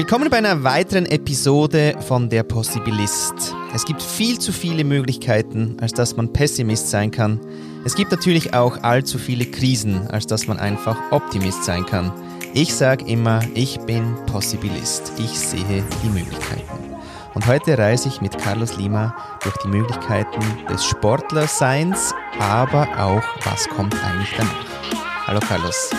[0.00, 3.54] Willkommen bei einer weiteren Episode von Der Possibilist.
[3.74, 7.38] Es gibt viel zu viele Möglichkeiten, als dass man Pessimist sein kann.
[7.84, 12.10] Es gibt natürlich auch allzu viele Krisen, als dass man einfach Optimist sein kann.
[12.54, 15.12] Ich sage immer, ich bin Possibilist.
[15.18, 16.94] Ich sehe die Möglichkeiten.
[17.34, 20.40] Und heute reise ich mit Carlos Lima durch die Möglichkeiten
[20.70, 25.26] des Sportlerseins, aber auch, was kommt eigentlich danach.
[25.26, 25.90] Hallo Carlos.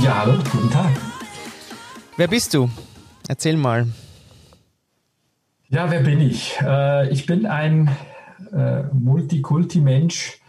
[0.00, 0.90] Ja, hallo, guten Tag.
[2.16, 2.70] Wer bist du?
[3.26, 3.86] Erzähl mal.
[5.70, 6.56] Ja, wer bin ich?
[6.60, 7.90] Äh, ich bin ein
[8.52, 10.40] äh, Multikulti-Mensch,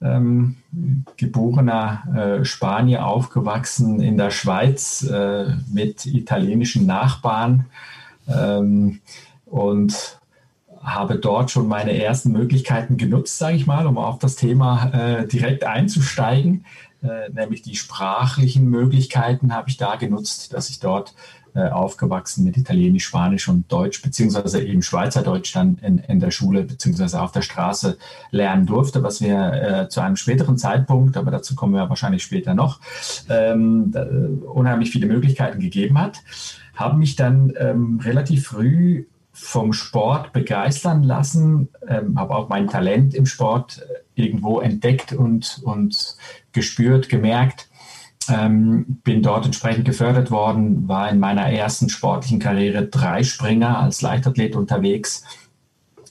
[0.00, 0.56] ähm,
[1.16, 5.06] geborener äh, Spanier, aufgewachsen in der Schweiz
[5.70, 7.66] mit italienischen Nachbarn
[8.26, 9.00] ähm,
[9.46, 10.18] und
[10.82, 15.62] habe dort schon meine ersten Möglichkeiten genutzt, sage ich mal, um auf das Thema direkt
[15.62, 16.64] einzusteigen.
[17.32, 21.14] Nämlich die sprachlichen Möglichkeiten habe ich da genutzt, dass ich dort
[21.60, 27.20] aufgewachsen mit Italienisch, Spanisch und Deutsch, beziehungsweise eben Schweizerdeutsch dann in, in der Schule beziehungsweise
[27.20, 27.98] auf der Straße
[28.30, 32.54] lernen durfte, was wir äh, zu einem späteren Zeitpunkt, aber dazu kommen wir wahrscheinlich später
[32.54, 32.80] noch,
[33.28, 33.92] ähm,
[34.46, 36.18] unheimlich viele Möglichkeiten gegeben hat.
[36.74, 43.14] Habe mich dann ähm, relativ früh vom Sport begeistern lassen, ähm, habe auch mein Talent
[43.14, 46.16] im Sport äh, irgendwo entdeckt und, und
[46.52, 47.68] gespürt, gemerkt
[48.30, 54.56] ähm, bin dort entsprechend gefördert worden, war in meiner ersten sportlichen Karriere Dreispringer als Leichtathlet
[54.56, 55.24] unterwegs,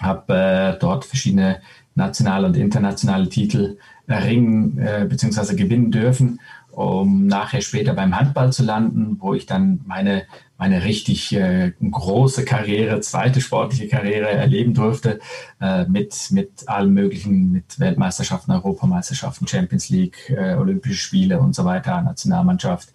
[0.02, 1.62] habe äh, dort verschiedene
[1.96, 5.56] nationale und internationale Titel erringen äh, bzw.
[5.56, 6.40] gewinnen dürfen
[6.72, 10.24] um nachher später beim Handball zu landen, wo ich dann meine,
[10.62, 15.20] meine richtig äh, große Karriere, zweite sportliche Karriere erleben durfte,
[15.60, 21.66] äh, mit, mit allen möglichen, mit Weltmeisterschaften, Europameisterschaften, Champions League, äh, Olympische Spiele und so
[21.66, 22.90] weiter, Nationalmannschaft.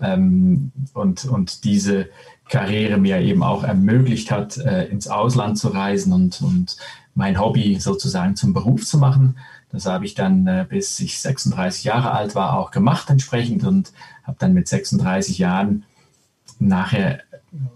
[0.00, 2.08] Ähm, und, und diese
[2.48, 6.76] Karriere mir eben auch ermöglicht hat, äh, ins Ausland zu reisen und, und
[7.14, 9.38] mein Hobby sozusagen zum Beruf zu machen.
[9.70, 13.92] Das habe ich dann, äh, bis ich 36 Jahre alt war, auch gemacht entsprechend und
[14.24, 15.84] habe dann mit 36 Jahren
[16.60, 17.20] nachher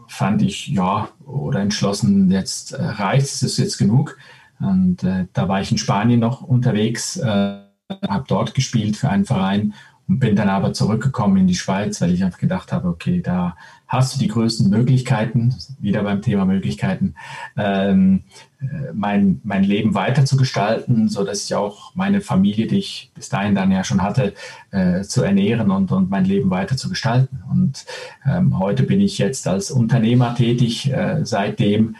[0.08, 4.18] fand ich, ja, oder entschlossen, jetzt äh, reicht es, ist jetzt genug.
[4.60, 7.60] Und äh, da war ich in Spanien noch unterwegs, äh,
[8.08, 9.74] habe dort gespielt für einen Verein
[10.08, 13.56] und bin dann aber zurückgekommen in die Schweiz, weil ich einfach gedacht habe, okay, da
[13.88, 17.14] hast du die größten Möglichkeiten, wieder beim Thema Möglichkeiten,
[17.56, 18.24] ähm,
[18.60, 23.10] äh, mein, mein Leben weiter zu gestalten, so dass ich auch meine Familie, die ich
[23.14, 24.34] bis dahin dann ja schon hatte,
[24.70, 27.42] äh, zu ernähren und, und mein Leben weiter zu gestalten.
[27.50, 27.86] Und
[28.26, 31.96] ähm, heute bin ich jetzt als Unternehmer tätig, äh, seitdem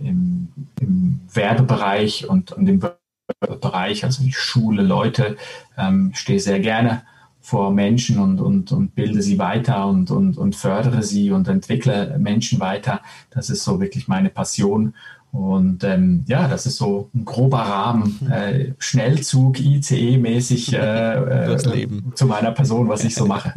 [0.00, 0.48] im,
[0.80, 2.80] im Werbebereich und, und im
[3.40, 5.36] Bereich, also ich schule Leute,
[5.76, 7.02] ähm, stehe sehr gerne
[7.44, 12.16] vor Menschen und, und, und bilde sie weiter und, und, und fördere sie und entwickle
[12.18, 13.02] Menschen weiter.
[13.28, 14.94] Das ist so wirklich meine Passion.
[15.30, 18.32] Und ähm, ja, das ist so ein grober Rahmen, mhm.
[18.32, 21.84] äh, Schnellzug, ICE-mäßig äh, äh,
[22.14, 23.52] zu meiner Person, was ich so mache.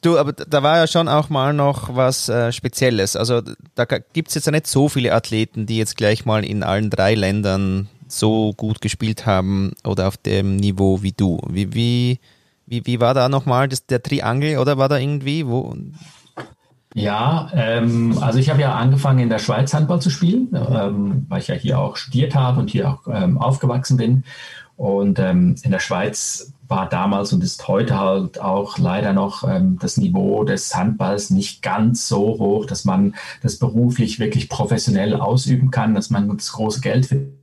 [0.00, 3.14] Du, aber da war ja schon auch mal noch was äh, Spezielles.
[3.14, 3.42] Also
[3.76, 6.90] da gibt es jetzt ja nicht so viele Athleten, die jetzt gleich mal in allen
[6.90, 11.38] drei Ländern so gut gespielt haben oder auf dem Niveau wie du.
[11.48, 12.18] Wie, wie,
[12.72, 15.76] wie, wie war da nochmal das, der Triangel oder war da irgendwie wo?
[16.94, 21.40] Ja, ähm, also ich habe ja angefangen in der Schweiz Handball zu spielen, ähm, weil
[21.40, 24.24] ich ja hier auch studiert habe und hier auch ähm, aufgewachsen bin.
[24.76, 29.78] Und ähm, in der Schweiz war damals und ist heute halt auch leider noch ähm,
[29.78, 35.70] das Niveau des Handballs nicht ganz so hoch, dass man das beruflich wirklich professionell ausüben
[35.70, 37.34] kann, dass man das große Geld findet.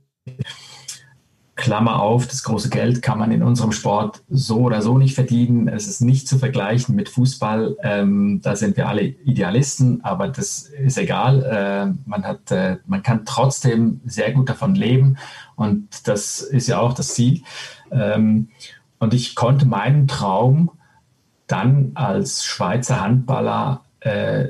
[1.60, 5.68] Klammer auf, das große Geld kann man in unserem Sport so oder so nicht verdienen.
[5.68, 7.76] Es ist nicht zu vergleichen mit Fußball.
[7.82, 11.42] Ähm, da sind wir alle Idealisten, aber das ist egal.
[11.44, 15.18] Äh, man, hat, äh, man kann trotzdem sehr gut davon leben
[15.54, 17.42] und das ist ja auch das Ziel.
[17.92, 18.48] Ähm,
[18.98, 20.70] und ich konnte meinen Traum
[21.46, 24.48] dann als Schweizer Handballer äh,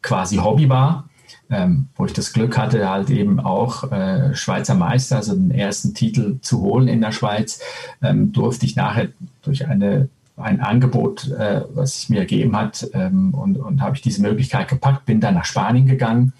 [0.00, 1.05] quasi Hobby war,
[1.50, 5.94] ähm, wo ich das Glück hatte, halt eben auch äh, Schweizer Meister, also den ersten
[5.94, 7.60] Titel zu holen in der Schweiz,
[8.02, 9.08] ähm, durfte ich nachher
[9.42, 14.02] durch eine, ein Angebot, äh, was sich mir ergeben hat, ähm, und, und habe ich
[14.02, 16.32] diese Möglichkeit gepackt, bin dann nach Spanien gegangen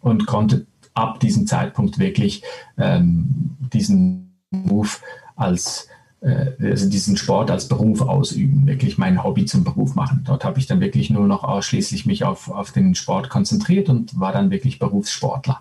[0.00, 2.42] und konnte ab diesem Zeitpunkt wirklich
[2.78, 4.90] ähm, diesen Move
[5.36, 5.88] als
[6.22, 10.22] also diesen Sport als Beruf ausüben, wirklich mein Hobby zum Beruf machen.
[10.24, 14.18] Dort habe ich dann wirklich nur noch ausschließlich mich auf, auf den Sport konzentriert und
[14.20, 15.60] war dann wirklich Berufssportler.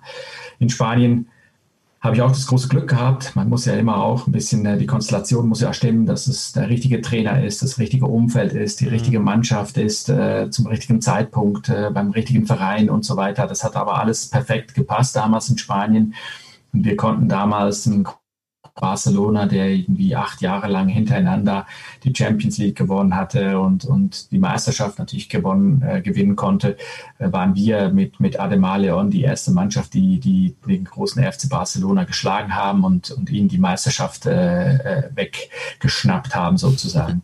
[0.59, 1.27] In Spanien
[2.01, 3.35] habe ich auch das große Glück gehabt.
[3.35, 6.51] Man muss ja immer auch ein bisschen, äh, die Konstellation muss ja stimmen, dass es
[6.51, 8.91] der richtige Trainer ist, das richtige Umfeld ist, die mhm.
[8.91, 13.45] richtige Mannschaft ist, äh, zum richtigen Zeitpunkt, äh, beim richtigen Verein und so weiter.
[13.45, 16.15] Das hat aber alles perfekt gepasst damals in Spanien.
[16.73, 18.07] Und wir konnten damals einen
[18.75, 21.65] Barcelona, der irgendwie acht Jahre lang hintereinander
[22.03, 26.77] die Champions League gewonnen hatte und, und die Meisterschaft natürlich gewonnen, äh, gewinnen konnte,
[27.19, 31.49] äh, waren wir mit, mit Ademar Leon die erste Mannschaft, die, die den großen FC
[31.49, 37.23] Barcelona geschlagen haben und, und ihnen die Meisterschaft äh, äh weggeschnappt haben sozusagen.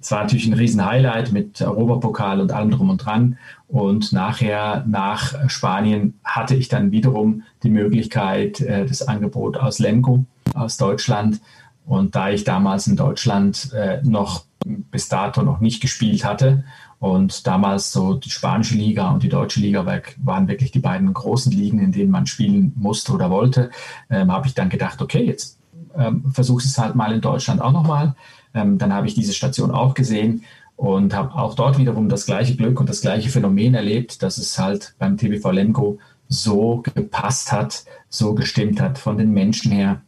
[0.00, 3.38] Es war natürlich ein Riesenhighlight mit Europapokal und allem drum und dran.
[3.68, 10.24] Und nachher, nach Spanien, hatte ich dann wiederum die Möglichkeit, äh, das Angebot aus Lemgo,
[10.54, 11.40] aus Deutschland.
[11.86, 16.64] Und da ich damals in Deutschland äh, noch bis dato noch nicht gespielt hatte
[16.98, 19.86] und damals so die spanische Liga und die deutsche Liga
[20.18, 23.70] waren wirklich die beiden großen Ligen, in denen man spielen musste oder wollte,
[24.10, 25.58] ähm, habe ich dann gedacht, okay, jetzt
[25.96, 28.14] ähm, versuche es halt mal in Deutschland auch nochmal.
[28.52, 30.44] Ähm, dann habe ich diese Station auch gesehen
[30.76, 34.58] und habe auch dort wiederum das gleiche Glück und das gleiche Phänomen erlebt, dass es
[34.58, 35.98] halt beim TBV Lemgo
[36.28, 40.02] so gepasst hat, so gestimmt hat von den Menschen her,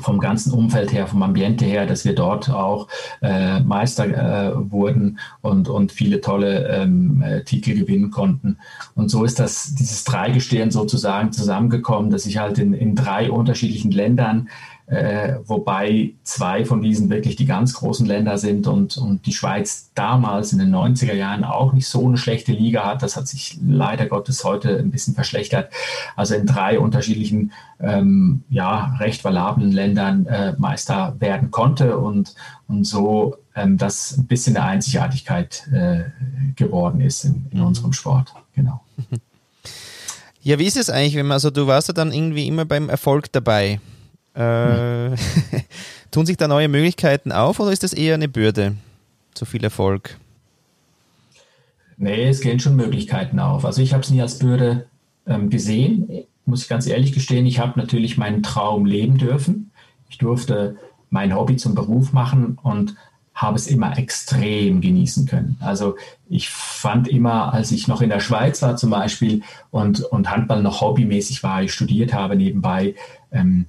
[0.00, 2.88] vom ganzen Umfeld her, vom Ambiente her, dass wir dort auch
[3.20, 8.58] äh, Meister äh, wurden und, und viele tolle ähm, äh, Titel gewinnen konnten.
[8.94, 13.90] Und so ist das, dieses Dreigestirn sozusagen zusammengekommen, dass ich halt in, in drei unterschiedlichen
[13.90, 14.48] Ländern
[14.88, 19.90] äh, wobei zwei von diesen wirklich die ganz großen Länder sind und, und die Schweiz
[19.94, 23.02] damals in den 90er Jahren auch nicht so eine schlechte Liga hat.
[23.02, 25.70] Das hat sich leider Gottes heute ein bisschen verschlechtert.
[26.16, 32.34] Also in drei unterschiedlichen, ähm, ja, recht valablen Ländern äh, Meister werden konnte und,
[32.66, 36.04] und so ähm, das ein bisschen eine Einzigartigkeit äh,
[36.56, 38.32] geworden ist in, in unserem Sport.
[38.54, 38.80] Genau.
[40.40, 42.88] Ja, wie ist es eigentlich, wenn man, also du warst ja dann irgendwie immer beim
[42.88, 43.80] Erfolg dabei.
[44.38, 45.16] Äh,
[46.12, 48.76] tun sich da neue Möglichkeiten auf oder ist das eher eine Bürde?
[49.34, 50.16] Zu viel Erfolg?
[51.96, 53.64] Nee, es gehen schon Möglichkeiten auf.
[53.64, 54.86] Also ich habe es nie als Bürde
[55.26, 56.08] ähm, gesehen,
[56.46, 57.46] muss ich ganz ehrlich gestehen.
[57.46, 59.72] Ich habe natürlich meinen Traum leben dürfen.
[60.08, 60.76] Ich durfte
[61.10, 62.94] mein Hobby zum Beruf machen und
[63.34, 65.56] habe es immer extrem genießen können.
[65.60, 65.96] Also
[66.28, 70.62] ich fand immer, als ich noch in der Schweiz war zum Beispiel und, und Handball
[70.62, 72.94] noch hobbymäßig war, ich studiert habe nebenbei,
[73.30, 73.66] ähm,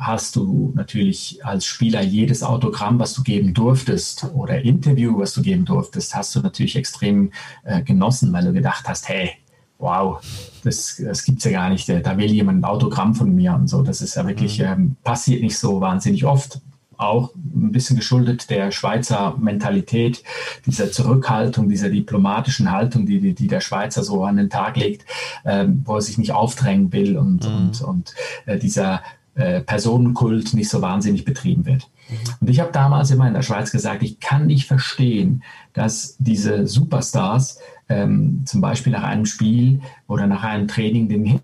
[0.00, 5.42] hast du natürlich als Spieler jedes Autogramm, was du geben durftest oder Interview, was du
[5.42, 7.32] geben durftest, hast du natürlich extrem
[7.64, 9.32] äh, genossen, weil du gedacht hast, hey,
[9.78, 10.20] wow,
[10.64, 13.68] das, das gibt es ja gar nicht, da will jemand ein Autogramm von mir und
[13.68, 13.82] so.
[13.82, 14.64] Das ist ja wirklich, mhm.
[14.64, 16.60] ähm, passiert nicht so wahnsinnig oft.
[16.96, 20.22] Auch ein bisschen geschuldet der Schweizer Mentalität,
[20.66, 25.06] dieser Zurückhaltung, dieser diplomatischen Haltung, die, die, die der Schweizer so an den Tag legt,
[25.46, 27.56] ähm, wo er sich nicht aufdrängen will und, mhm.
[27.56, 28.14] und, und
[28.44, 29.02] äh, dieser
[29.34, 31.88] äh, Personenkult nicht so wahnsinnig betrieben wird.
[32.08, 32.16] Mhm.
[32.40, 35.42] Und ich habe damals immer in der Schweiz gesagt, ich kann nicht verstehen,
[35.72, 41.40] dass diese Superstars ähm, zum Beispiel nach einem Spiel oder nach einem Training den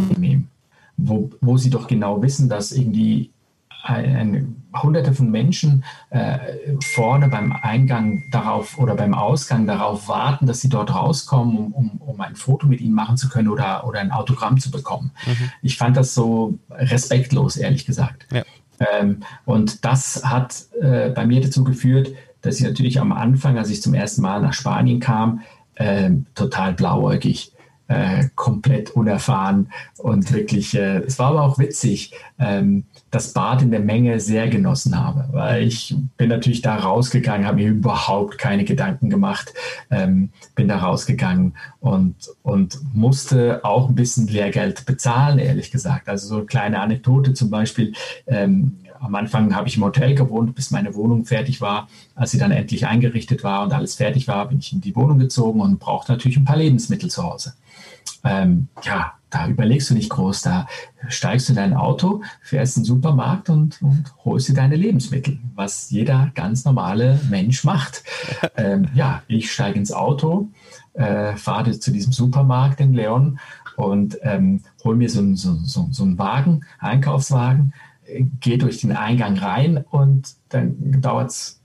[0.00, 0.48] hinnehmen,
[0.96, 3.30] wo, wo sie doch genau wissen, dass irgendwie
[3.94, 4.46] eine,
[4.82, 6.38] hunderte von Menschen äh,
[6.94, 11.90] vorne beim Eingang darauf oder beim Ausgang darauf warten, dass sie dort rauskommen, um, um,
[11.98, 15.10] um ein Foto mit ihnen machen zu können oder, oder ein Autogramm zu bekommen.
[15.26, 15.50] Mhm.
[15.62, 18.26] Ich fand das so respektlos, ehrlich gesagt.
[18.32, 18.44] Ja.
[18.98, 22.12] Ähm, und das hat äh, bei mir dazu geführt,
[22.42, 25.40] dass ich natürlich am Anfang, als ich zum ersten Mal nach Spanien kam,
[25.74, 27.52] äh, total blauäugig
[27.88, 33.70] äh, komplett unerfahren und wirklich, äh, es war aber auch witzig, ähm, das Bad in
[33.70, 38.64] der Menge sehr genossen habe, weil ich bin natürlich da rausgegangen, habe mir überhaupt keine
[38.64, 39.54] Gedanken gemacht,
[39.90, 46.08] ähm, bin da rausgegangen und, und musste auch ein bisschen Lehrgeld bezahlen, ehrlich gesagt.
[46.08, 47.94] Also so eine kleine Anekdote zum Beispiel,
[48.26, 51.88] ähm, am Anfang habe ich im Hotel gewohnt, bis meine Wohnung fertig war.
[52.14, 55.18] Als sie dann endlich eingerichtet war und alles fertig war, bin ich in die Wohnung
[55.18, 57.54] gezogen und brauchte natürlich ein paar Lebensmittel zu Hause.
[58.24, 60.66] Ähm, ja, da überlegst du nicht groß, da
[61.08, 65.38] steigst du in dein Auto, fährst in den Supermarkt und, und holst dir deine Lebensmittel,
[65.54, 68.04] was jeder ganz normale Mensch macht.
[68.56, 70.48] Ähm, ja, ich steige ins Auto,
[70.94, 73.38] äh, fahre zu diesem Supermarkt in Leon
[73.76, 77.72] und ähm, hol mir so, so, so, so einen Wagen, Einkaufswagen,
[78.40, 81.60] gehe durch den Eingang rein und dann dauert es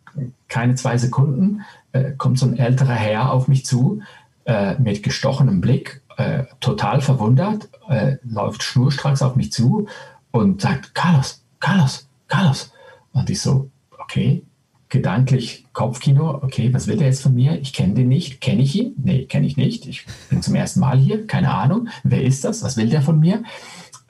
[0.47, 1.61] keine zwei Sekunden,
[1.93, 4.01] äh, kommt so ein älterer Herr auf mich zu
[4.45, 9.87] äh, mit gestochenem Blick, äh, total verwundert, äh, läuft schnurstracks auf mich zu
[10.31, 12.71] und sagt, Carlos, Carlos, Carlos.
[13.11, 14.43] Und ich so, okay,
[14.89, 17.59] gedanklich Kopfkino, okay, was will der jetzt von mir?
[17.59, 18.41] Ich kenne den nicht.
[18.41, 18.93] Kenne ich ihn?
[18.97, 19.87] Nee, kenne ich nicht.
[19.87, 21.89] Ich bin zum ersten Mal hier, keine Ahnung.
[22.03, 22.63] Wer ist das?
[22.63, 23.43] Was will der von mir?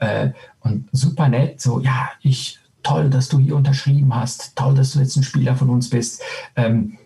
[0.03, 0.31] äh,
[0.61, 4.99] und super nett, so, ja, ich, toll, dass du hier unterschrieben hast, toll, dass du
[4.99, 6.21] jetzt ein Spieler von uns bist.
[6.55, 6.97] Ähm,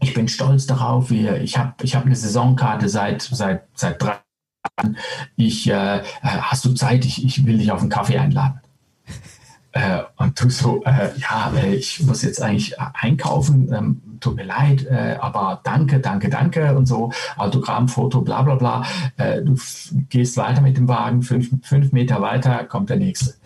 [0.00, 1.10] ich bin stolz darauf.
[1.10, 4.18] Ich habe ich hab eine Saisonkarte seit, seit, seit drei
[4.78, 4.96] Jahren.
[5.36, 7.04] Ich, äh, äh hast du Zeit?
[7.04, 8.60] Ich, ich will dich auf einen Kaffee einladen.
[9.72, 14.44] Äh, und du so, äh, ja, äh, ich muss jetzt eigentlich einkaufen, ähm, tut mir
[14.44, 18.84] leid, äh, aber danke, danke, danke und so, Autogramm, Foto, bla bla bla.
[19.16, 19.56] Äh, du
[20.08, 23.34] gehst weiter mit dem Wagen, fünf, fünf Meter weiter kommt der nächste.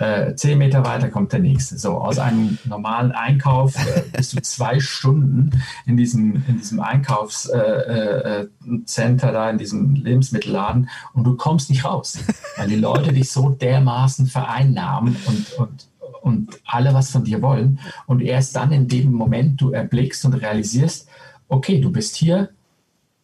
[0.00, 1.76] Äh, zehn Meter weiter kommt der nächste.
[1.76, 5.50] So, aus einem normalen Einkauf äh, bist du zwei Stunden
[5.86, 8.48] in diesem, in diesem Einkaufscenter
[9.28, 12.16] äh, da, in diesem Lebensmittelladen und du kommst nicht raus,
[12.56, 15.87] weil die Leute dich so dermaßen vereinnahmen und, und
[16.22, 17.78] und alle was von dir wollen.
[18.06, 21.08] Und erst dann in dem Moment du erblickst und realisierst,
[21.48, 22.50] okay, du bist hier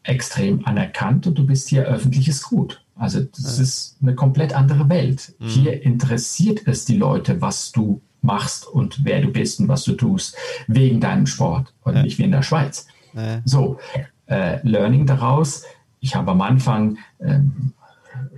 [0.02, 2.82] extrem anerkannt und du bist hier öffentliches Gut.
[2.96, 3.62] Also das ja.
[3.62, 5.34] ist eine komplett andere Welt.
[5.38, 5.48] Mhm.
[5.48, 9.92] Hier interessiert es die Leute, was du machst und wer du bist und was du
[9.92, 10.36] tust,
[10.66, 12.02] wegen deinem Sport und ja.
[12.02, 12.86] nicht wie in der Schweiz.
[13.14, 13.40] Ja.
[13.44, 13.78] So,
[14.26, 15.64] äh, Learning daraus.
[16.00, 17.72] Ich habe am Anfang ähm,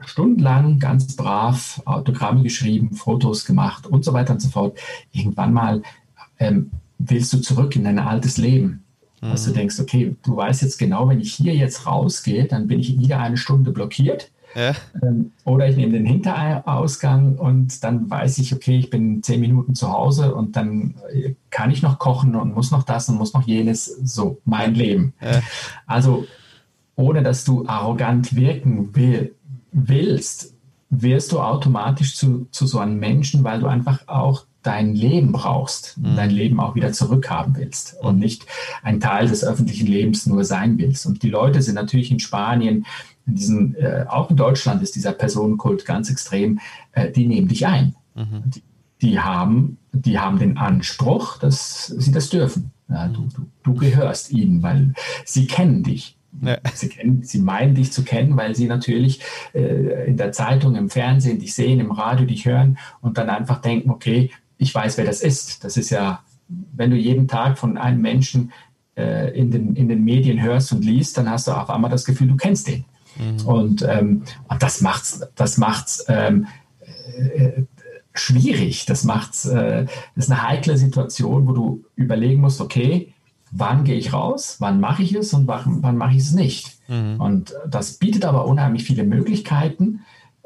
[0.04, 4.78] stundenlang ganz brav Autogramme geschrieben, Fotos gemacht und so weiter und so fort.
[5.12, 5.82] Irgendwann mal
[6.38, 8.84] ähm, willst du zurück in dein altes Leben.
[9.20, 9.30] Mhm.
[9.30, 12.80] Dass du denkst, okay, du weißt jetzt genau, wenn ich hier jetzt rausgehe, dann bin
[12.80, 14.30] ich wieder eine Stunde blockiert.
[14.54, 14.74] Ja.
[15.02, 19.74] Ähm, oder ich nehme den Hinterausgang und dann weiß ich, okay, ich bin zehn Minuten
[19.74, 23.34] zu Hause und dann äh, kann ich noch kochen und muss noch das und muss
[23.34, 23.84] noch jenes.
[23.84, 25.12] So mein Leben.
[25.20, 25.42] Ja.
[25.86, 26.26] Also
[26.96, 29.34] ohne dass du arrogant wirken will,
[29.76, 30.54] willst,
[30.88, 35.96] wirst du automatisch zu, zu so einem Menschen, weil du einfach auch dein Leben brauchst,
[35.98, 36.16] mhm.
[36.16, 38.46] dein Leben auch wieder zurückhaben willst und nicht
[38.82, 41.06] ein Teil des öffentlichen Lebens nur sein willst.
[41.06, 42.84] Und die Leute sind natürlich in Spanien,
[43.26, 46.58] in diesen, äh, auch in Deutschland ist dieser Personenkult ganz extrem,
[46.92, 47.94] äh, die nehmen dich ein.
[48.14, 48.42] Mhm.
[48.46, 48.62] Die,
[49.02, 52.72] die, haben, die haben den Anspruch, dass sie das dürfen.
[52.88, 56.15] Ja, du, du, du gehörst ihnen, weil sie kennen dich.
[56.42, 56.58] Ja.
[56.74, 59.20] Sie, kennen, sie meinen dich zu kennen, weil sie natürlich
[59.54, 63.60] äh, in der Zeitung, im Fernsehen dich sehen, im Radio dich hören und dann einfach
[63.60, 65.64] denken, okay, ich weiß, wer das ist.
[65.64, 68.52] Das ist ja, wenn du jeden Tag von einem Menschen
[68.96, 72.04] äh, in, den, in den Medien hörst und liest, dann hast du auf einmal das
[72.04, 72.84] Gefühl, du kennst den.
[73.18, 73.46] Mhm.
[73.46, 76.46] Und, ähm, und das macht's, das macht's ähm,
[77.16, 77.62] äh,
[78.14, 78.86] schwierig.
[78.86, 83.14] Das macht's, äh, das ist eine heikle Situation, wo du überlegen musst, okay,
[83.58, 86.78] wann gehe ich raus, wann mache ich es und wann, wann mache ich es nicht.
[86.88, 87.20] Mhm.
[87.20, 90.00] Und das bietet aber unheimlich viele Möglichkeiten.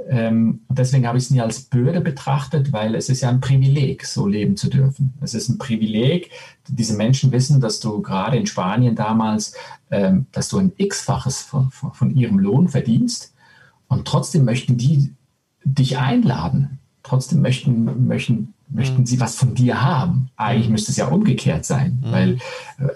[0.08, 3.40] Ähm, und deswegen habe ich es nie als Bürde betrachtet, weil es ist ja ein
[3.40, 5.12] Privileg, so leben zu dürfen.
[5.20, 6.30] Es ist ein Privileg,
[6.68, 9.54] diese Menschen wissen, dass du gerade in Spanien damals,
[9.90, 13.34] ähm, dass du ein X-faches von, von, ihrem Lohn verdienst
[13.88, 15.12] und trotzdem möchten die
[15.64, 16.78] dich einladen.
[17.02, 20.30] Trotzdem möchten, möchten möchten sie was von dir haben.
[20.36, 20.72] Eigentlich mhm.
[20.72, 22.12] müsste es ja umgekehrt sein, mhm.
[22.12, 22.38] weil äh,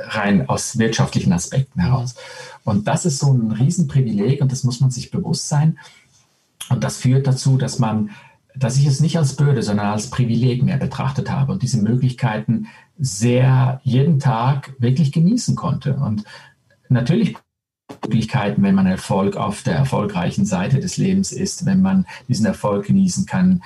[0.08, 2.14] rein aus wirtschaftlichen Aspekten heraus.
[2.64, 5.78] Und das ist so ein Riesenprivileg und das muss man sich bewusst sein.
[6.70, 8.10] Und das führt dazu, dass man,
[8.54, 12.68] dass ich es nicht als Bürde, sondern als Privileg mehr betrachtet habe und diese Möglichkeiten
[12.98, 15.96] sehr jeden Tag wirklich genießen konnte.
[15.96, 16.24] Und
[16.88, 17.36] natürlich
[18.02, 22.86] Möglichkeiten, wenn man Erfolg auf der erfolgreichen Seite des Lebens ist, wenn man diesen Erfolg
[22.86, 23.62] genießen kann,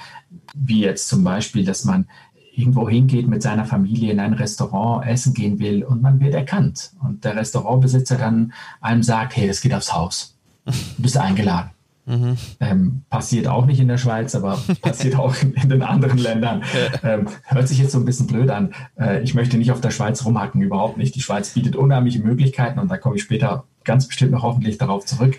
[0.55, 2.07] wie jetzt zum Beispiel, dass man
[2.53, 6.93] irgendwo hingeht mit seiner Familie in ein Restaurant essen gehen will und man wird erkannt
[7.05, 10.73] und der Restaurantbesitzer dann einem sagt, hey, das geht aufs Haus, du
[11.03, 11.71] bist eingeladen.
[12.07, 12.37] Mhm.
[12.59, 16.63] Ähm, passiert auch nicht in der Schweiz, aber passiert auch in, in, den anderen Ländern.
[17.03, 18.73] Ähm, hört sich jetzt so ein bisschen blöd an.
[18.99, 21.15] Äh, ich möchte nicht auf der Schweiz rumhacken, überhaupt nicht.
[21.15, 25.05] Die Schweiz bietet unheimliche Möglichkeiten und da komme ich später ganz bestimmt noch hoffentlich darauf
[25.05, 25.37] zurück.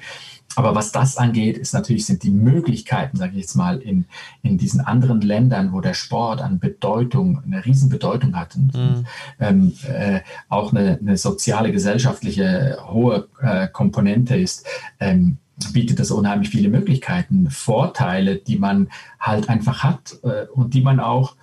[0.55, 4.05] Aber was das angeht, ist natürlich, sind die Möglichkeiten, sage ich jetzt mal, in,
[4.41, 9.05] in diesen anderen Ländern, wo der Sport an Bedeutung, eine Riesenbedeutung hat und, mhm.
[9.39, 14.65] ähm, äh, auch eine, eine, soziale, gesellschaftliche hohe äh, Komponente ist,
[14.99, 15.37] ähm,
[15.71, 18.89] bietet das unheimlich viele Möglichkeiten, Vorteile, die man
[19.19, 21.35] halt einfach hat äh, und die man auch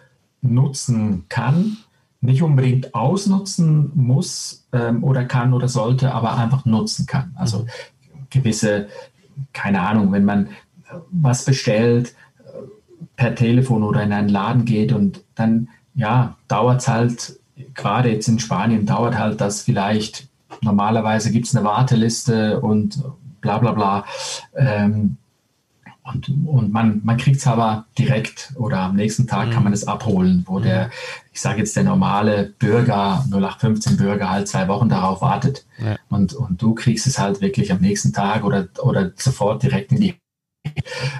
[0.43, 1.77] nutzen kann,
[2.27, 7.33] nicht unbedingt ausnutzen muss ähm, oder kann oder sollte, aber einfach nutzen kann.
[7.37, 7.67] Also
[8.31, 8.89] gewisse,
[9.53, 10.49] keine Ahnung, wenn man
[11.11, 12.51] was bestellt äh,
[13.17, 17.41] per Telefon oder in einen Laden geht und dann, ja, dauert es halt,
[17.75, 20.29] gerade jetzt in Spanien dauert halt das vielleicht,
[20.61, 23.03] normalerweise gibt es eine Warteliste und
[23.41, 24.05] bla bla bla.
[24.55, 25.17] Ähm,
[26.13, 29.53] und, und man, man kriegt es aber direkt oder am nächsten Tag mhm.
[29.53, 30.63] kann man es abholen, wo mhm.
[30.65, 30.91] der,
[31.33, 35.67] ich sage jetzt der normale Bürger, 0815 Bürger halt zwei Wochen darauf wartet.
[35.79, 35.97] Ja.
[36.09, 40.01] Und, und du kriegst es halt wirklich am nächsten Tag oder, oder sofort direkt in
[40.01, 40.15] die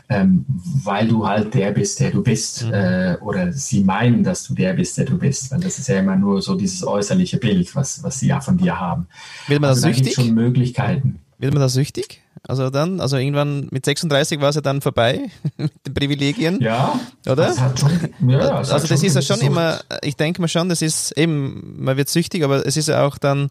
[0.09, 2.65] ähm, weil du halt der bist, der du bist.
[2.65, 2.73] Mhm.
[2.73, 5.51] Äh, oder sie meinen, dass du der bist, der du bist.
[5.51, 8.59] Weil das ist ja immer nur so dieses äußerliche Bild, was, was sie ja von
[8.59, 9.07] dir haben.
[9.47, 10.15] Wird man also, da süchtig?
[10.15, 11.21] Da schon Möglichkeiten.
[11.39, 12.23] Wird man da süchtig?
[12.49, 16.61] Also dann, also irgendwann mit 36 war es ja dann vorbei mit den Privilegien.
[16.61, 17.55] Ja, oder?
[17.55, 17.91] Das schon,
[18.29, 21.83] ja, das also das ist ja schon immer, ich denke mal schon, das ist eben,
[21.83, 23.51] man wird süchtig, aber es ist ja auch dann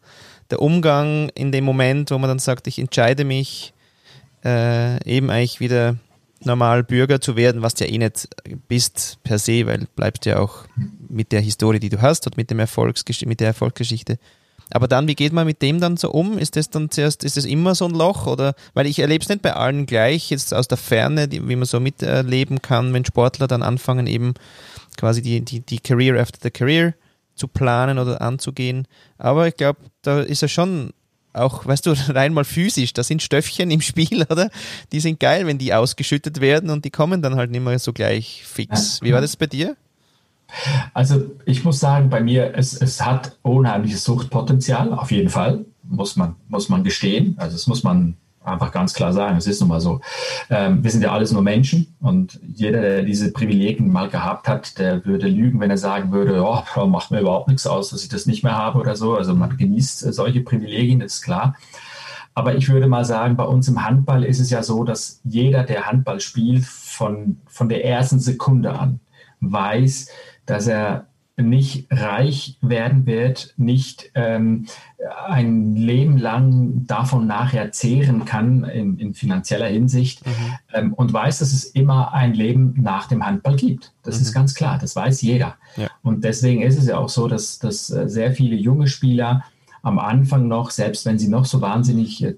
[0.49, 3.73] der Umgang in dem Moment, wo man dann sagt, ich entscheide mich
[4.43, 5.95] äh, eben eigentlich wieder
[6.43, 8.29] normal Bürger zu werden, was du ja eh nicht
[8.67, 10.65] bist per se, weil bleibst ja auch
[11.09, 14.19] mit der Historie, die du hast und mit dem Erfolgsgesch mit der Erfolgsgeschichte
[14.71, 16.37] aber dann, wie geht man mit dem dann so um?
[16.37, 18.25] Ist das dann zuerst, ist das immer so ein Loch?
[18.27, 21.55] Oder, weil ich erlebe es nicht bei allen gleich, jetzt aus der Ferne, die, wie
[21.55, 24.33] man so miterleben kann, wenn Sportler dann anfangen, eben
[24.97, 26.93] quasi die, die, die Career after the Career
[27.35, 28.87] zu planen oder anzugehen.
[29.17, 30.93] Aber ich glaube, da ist er schon
[31.33, 34.49] auch, weißt du, rein mal physisch, da sind Stöffchen im Spiel, oder?
[34.91, 37.93] Die sind geil, wenn die ausgeschüttet werden und die kommen dann halt nicht mehr so
[37.93, 39.01] gleich fix.
[39.01, 39.75] Wie war das bei dir?
[40.93, 46.15] Also ich muss sagen, bei mir, es, es hat unheimliches Suchtpotenzial, auf jeden Fall, muss
[46.15, 47.35] man, muss man gestehen.
[47.37, 50.01] Also das muss man einfach ganz klar sagen, es ist nun mal so.
[50.49, 54.77] Ähm, wir sind ja alles nur Menschen und jeder, der diese Privilegien mal gehabt hat,
[54.77, 56.43] der würde lügen, wenn er sagen würde,
[56.75, 59.15] oh, macht mir überhaupt nichts aus, dass ich das nicht mehr habe oder so.
[59.15, 61.55] Also man genießt solche Privilegien, das ist klar.
[62.37, 65.63] Aber ich würde mal sagen, bei uns im Handball ist es ja so, dass jeder,
[65.63, 68.99] der Handball spielt, von, von der ersten Sekunde an
[69.39, 70.07] weiß,
[70.45, 74.67] dass er nicht reich werden wird, nicht ähm,
[75.27, 80.31] ein Leben lang davon nachher zehren kann in, in finanzieller Hinsicht mhm.
[80.73, 83.91] ähm, und weiß, dass es immer ein Leben nach dem Handball gibt.
[84.03, 84.21] Das mhm.
[84.21, 85.57] ist ganz klar, das weiß jeder.
[85.75, 85.89] Ja.
[86.03, 89.43] Und deswegen ist es ja auch so, dass, dass äh, sehr viele junge Spieler
[89.85, 92.33] am Anfang noch, selbst wenn sie noch so wahnsinnig äh,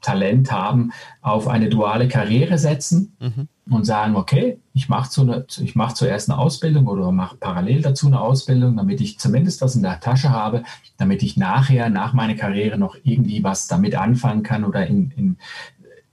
[0.00, 0.90] Talent haben,
[1.22, 3.46] auf eine duale Karriere setzen mhm.
[3.70, 8.20] und sagen, okay, ich mache zu mach zuerst eine Ausbildung oder mache parallel dazu eine
[8.20, 10.64] Ausbildung, damit ich zumindest was in der Tasche habe,
[10.96, 15.36] damit ich nachher, nach meiner Karriere noch irgendwie was damit anfangen kann oder in, in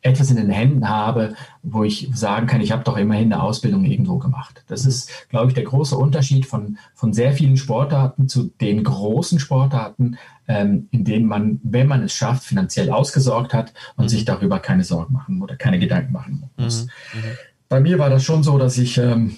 [0.05, 1.33] etwas in den Händen habe,
[1.63, 4.63] wo ich sagen kann, ich habe doch immerhin eine Ausbildung irgendwo gemacht.
[4.67, 9.39] Das ist, glaube ich, der große Unterschied von, von sehr vielen Sportarten zu den großen
[9.39, 14.09] Sportarten, ähm, in denen man, wenn man es schafft, finanziell ausgesorgt hat und mhm.
[14.09, 16.85] sich darüber keine Sorgen machen oder keine Gedanken machen muss.
[17.13, 17.19] Mhm.
[17.19, 17.23] Mhm.
[17.67, 19.37] Bei mir war das schon so, dass ich ähm,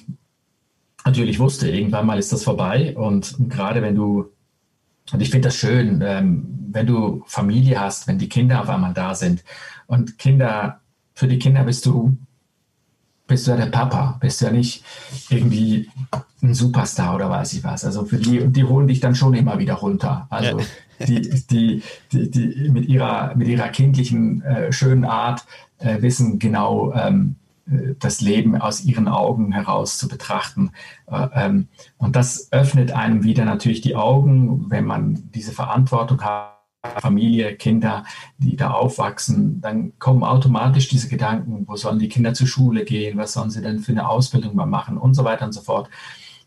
[1.06, 4.26] natürlich wusste, irgendwann mal ist das vorbei und gerade wenn du,
[5.12, 8.93] und ich finde das schön, ähm, wenn du Familie hast, wenn die Kinder auf einmal
[8.93, 9.43] da sind
[9.86, 10.82] und Kinder,
[11.13, 12.17] für die Kinder bist du
[13.28, 14.84] bist du ja der Papa, bist du ja nicht
[15.30, 15.89] irgendwie
[16.41, 17.84] ein Superstar oder weiß ich was.
[17.84, 20.28] Also für die, die holen dich dann schon immer wieder runter.
[20.30, 20.60] Also
[21.06, 25.46] die, die, die, die, mit ihrer, mit ihrer kindlichen, äh, schönen Art
[25.80, 27.47] äh, wissen genau, ähm, äh,
[28.00, 30.72] das Leben aus ihren Augen heraus zu betrachten.
[31.08, 36.58] Äh, ähm, und das öffnet einem wieder natürlich die Augen, wenn man diese Verantwortung hat
[37.02, 38.06] Familie, Kinder,
[38.38, 43.18] die da aufwachsen, dann kommen automatisch diese Gedanken, wo sollen die Kinder zur Schule gehen,
[43.18, 45.90] was sollen sie denn für eine Ausbildung mal machen und so weiter und so fort.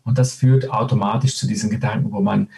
[0.03, 2.49] Und das führt automatisch zu diesen Gedanken, wo man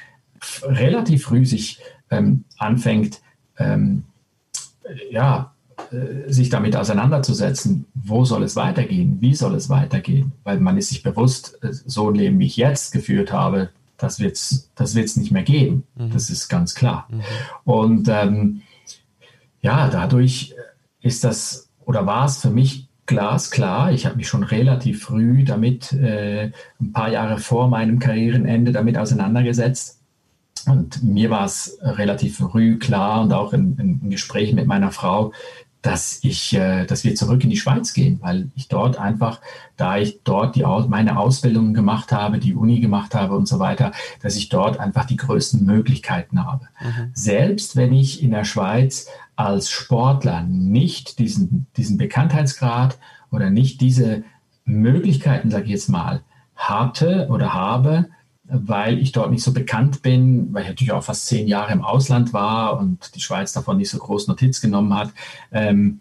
[0.61, 3.21] relativ früh sich ähm, anfängt,
[3.57, 4.05] ähm,
[5.09, 5.52] ja,
[6.27, 11.03] sich damit auseinanderzusetzen, wo soll es weitergehen, wie soll es weitergehen, weil man ist sich
[11.03, 15.17] bewusst, äh, so ein Leben, wie ich jetzt geführt habe, das wird es das wird's
[15.17, 15.83] nicht mehr geben.
[15.95, 16.11] Mhm.
[16.11, 17.07] Das ist ganz klar.
[17.09, 17.21] Mhm.
[17.63, 18.61] Und ähm,
[19.61, 20.55] ja, dadurch
[21.01, 23.91] ist das oder war es für mich glasklar.
[23.91, 28.97] Ich habe mich schon relativ früh damit, äh, ein paar Jahre vor meinem Karrierenende, damit
[28.97, 29.99] auseinandergesetzt.
[30.65, 35.33] Und mir war es relativ früh klar und auch in, in Gesprächen mit meiner Frau,
[35.83, 39.41] dass ich, äh, dass wir zurück in die Schweiz gehen, weil ich dort einfach,
[39.75, 43.91] da ich dort die, meine Ausbildung gemacht habe, die Uni gemacht habe und so weiter,
[44.21, 46.67] dass ich dort einfach die größten Möglichkeiten habe.
[46.81, 47.11] Mhm.
[47.13, 52.97] Selbst wenn ich in der Schweiz als Sportler nicht diesen, diesen Bekanntheitsgrad
[53.29, 54.23] oder nicht diese
[54.63, 56.21] Möglichkeiten, sage ich jetzt mal,
[56.55, 58.05] hatte oder habe,
[58.53, 61.81] weil ich dort nicht so bekannt bin, weil ich natürlich auch fast zehn Jahre im
[61.83, 65.11] Ausland war und die Schweiz davon nicht so groß Notiz genommen hat,
[65.51, 65.99] ähm,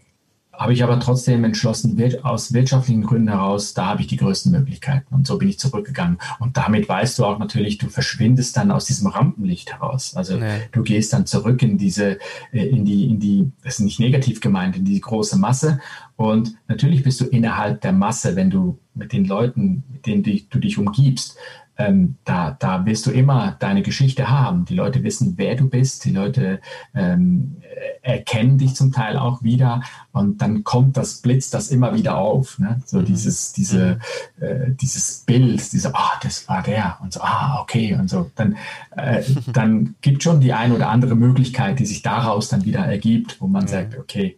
[0.52, 5.12] habe ich aber trotzdem entschlossen, aus wirtschaftlichen Gründen heraus, da habe ich die größten Möglichkeiten.
[5.12, 6.18] Und so bin ich zurückgegangen.
[6.40, 10.14] Und damit weißt du auch natürlich, du verschwindest dann aus diesem Rampenlicht heraus.
[10.14, 10.60] Also nee.
[10.70, 12.18] du gehst dann zurück in diese,
[12.52, 15.80] äh, in die, in die, das ist nicht negativ gemeint, in die große Masse.
[16.16, 20.58] Und natürlich bist du innerhalb der Masse, wenn du mit den Leuten, mit denen du
[20.58, 21.36] dich umgibst,
[21.78, 24.64] ähm, da, da wirst du immer deine Geschichte haben.
[24.66, 26.61] Die Leute wissen, wer du bist, die Leute
[26.94, 27.56] ähm,
[28.02, 29.82] erkennen dich zum Teil auch wieder
[30.12, 32.58] und dann kommt das Blitz das immer wieder auf.
[32.58, 32.80] Ne?
[32.85, 33.04] So mhm.
[33.06, 33.98] dieses, diese,
[34.38, 34.44] mhm.
[34.44, 38.30] äh, dieses Bild, diese, ah, das war der und so, ah, okay und so.
[38.35, 38.56] Dann,
[38.96, 43.40] äh, dann gibt schon die eine oder andere Möglichkeit, die sich daraus dann wieder ergibt,
[43.40, 43.68] wo man mhm.
[43.68, 44.37] sagt, okay.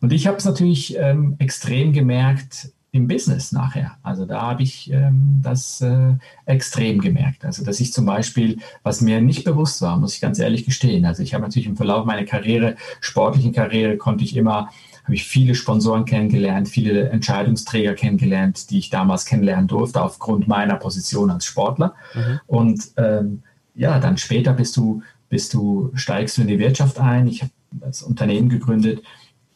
[0.00, 3.96] Und ich habe es natürlich ähm, extrem gemerkt, im Business nachher.
[4.04, 6.12] Also da habe ich ähm, das äh,
[6.46, 7.44] extrem gemerkt.
[7.44, 11.04] Also dass ich zum Beispiel, was mir nicht bewusst war, muss ich ganz ehrlich gestehen.
[11.04, 14.70] Also ich habe natürlich im Verlauf meiner Karriere, sportlichen Karriere, konnte ich immer,
[15.02, 20.76] habe ich viele Sponsoren kennengelernt, viele Entscheidungsträger kennengelernt, die ich damals kennenlernen durfte aufgrund meiner
[20.76, 21.96] Position als Sportler.
[22.14, 22.40] Mhm.
[22.46, 23.42] Und ähm,
[23.74, 27.26] ja, dann später bist du, bist du, steigst du in die Wirtschaft ein.
[27.26, 29.02] Ich habe das Unternehmen gegründet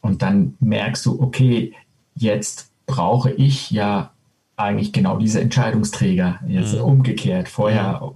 [0.01, 1.73] und dann merkst du, okay,
[2.17, 4.11] jetzt brauche ich ja
[4.57, 6.41] eigentlich genau diese Entscheidungsträger.
[6.49, 6.83] Jetzt mhm.
[6.83, 7.49] umgekehrt.
[7.49, 8.13] Vorher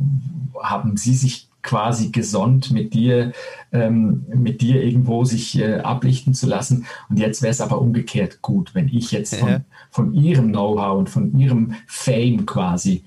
[0.60, 3.32] haben sie sich quasi gesonnt, mit dir,
[3.70, 6.86] ähm, mit dir irgendwo sich äh, ablichten zu lassen.
[7.08, 9.60] Und jetzt wäre es aber umgekehrt gut, wenn ich jetzt von, ja.
[9.90, 13.04] von ihrem Know-how und von ihrem Fame quasi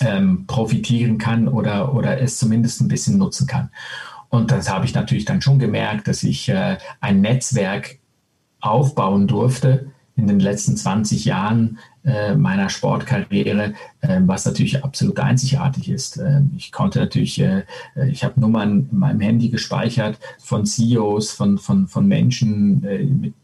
[0.00, 3.70] ähm, profitieren kann oder, oder es zumindest ein bisschen nutzen kann.
[4.28, 7.98] Und das habe ich natürlich dann schon gemerkt, dass ich äh, ein Netzwerk
[8.60, 15.88] aufbauen durfte, in den letzten 20 Jahren äh, meiner Sportkarriere, äh, was natürlich absolut einzigartig
[15.88, 16.16] ist.
[16.16, 17.62] Äh, ich konnte natürlich, äh,
[17.94, 23.04] äh, ich habe Nummern in meinem Handy gespeichert von CEOs, von, von, von Menschen äh,
[23.04, 23.34] mit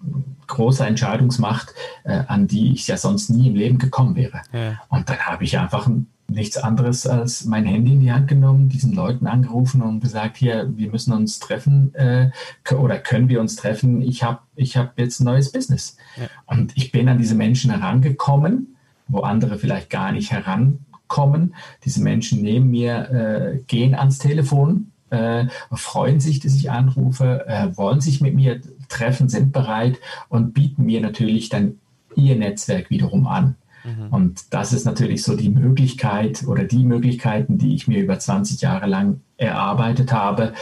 [0.47, 1.73] großer Entscheidungsmacht,
[2.05, 4.43] an die ich ja sonst nie im Leben gekommen wäre.
[4.53, 4.79] Ja.
[4.91, 8.69] Und dann habe ich einfach ein nichts anderes als mein Handy in die Hand genommen,
[8.69, 12.31] diesen Leuten angerufen und gesagt, hier, wir müssen uns treffen äh,
[12.75, 14.01] oder können wir uns treffen?
[14.03, 15.97] Ich habe ich hab jetzt ein neues Business.
[16.17, 16.29] Ja.
[16.47, 21.55] Und ich bin an diese Menschen herangekommen, wo andere vielleicht gar nicht herankommen.
[21.85, 27.77] Diese Menschen neben mir äh, gehen ans Telefon, äh, freuen sich, dass ich anrufe, äh,
[27.77, 31.79] wollen sich mit mir treffen, sind bereit und bieten mir natürlich dann
[32.17, 33.57] ihr Netzwerk wiederum an.
[33.85, 34.09] Mhm.
[34.11, 38.61] Und das ist natürlich so die Möglichkeit oder die Möglichkeiten, die ich mir über 20
[38.61, 40.55] Jahre lang erarbeitet habe,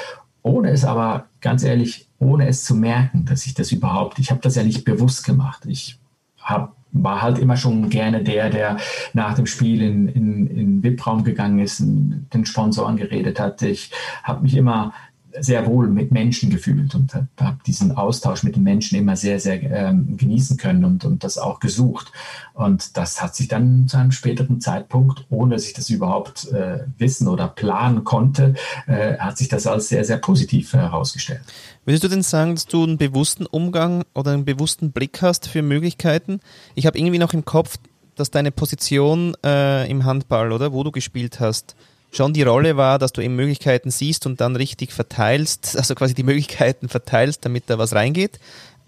[0.42, 4.40] ohne es aber ganz ehrlich, ohne es zu merken, dass ich das überhaupt, ich habe
[4.40, 5.64] das ja nicht bewusst gemacht.
[5.66, 5.98] Ich
[6.40, 8.76] hab, war halt immer schon gerne der, der
[9.12, 13.62] nach dem Spiel in, in, in VIP-Raum gegangen ist, den Sponsoren geredet hat.
[13.62, 13.92] Ich
[14.24, 14.92] habe mich immer
[15.40, 19.40] sehr wohl mit Menschen gefühlt und habe hab diesen Austausch mit den Menschen immer sehr,
[19.40, 22.12] sehr ähm, genießen können und, und das auch gesucht.
[22.54, 26.80] Und das hat sich dann zu einem späteren Zeitpunkt, ohne dass ich das überhaupt äh,
[26.98, 28.54] wissen oder planen konnte,
[28.86, 31.42] äh, hat sich das als sehr, sehr positiv herausgestellt.
[31.84, 35.62] Würdest du denn sagen, dass du einen bewussten Umgang oder einen bewussten Blick hast für
[35.62, 36.40] Möglichkeiten?
[36.74, 37.78] Ich habe irgendwie noch im Kopf,
[38.14, 41.74] dass deine Position äh, im Handball, oder wo du gespielt hast,
[42.12, 46.14] schon die Rolle war, dass du eben Möglichkeiten siehst und dann richtig verteilst, also quasi
[46.14, 48.38] die Möglichkeiten verteilst, damit da was reingeht.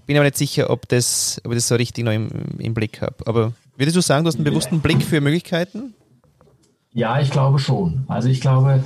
[0.06, 3.00] Bin aber nicht sicher, ob, das, ob ich das so richtig noch im, im Blick
[3.00, 3.16] habe.
[3.24, 5.94] Aber würdest du sagen, du hast einen bewussten Blick für Möglichkeiten?
[6.92, 8.04] Ja, ich glaube schon.
[8.06, 8.84] Also ich glaube,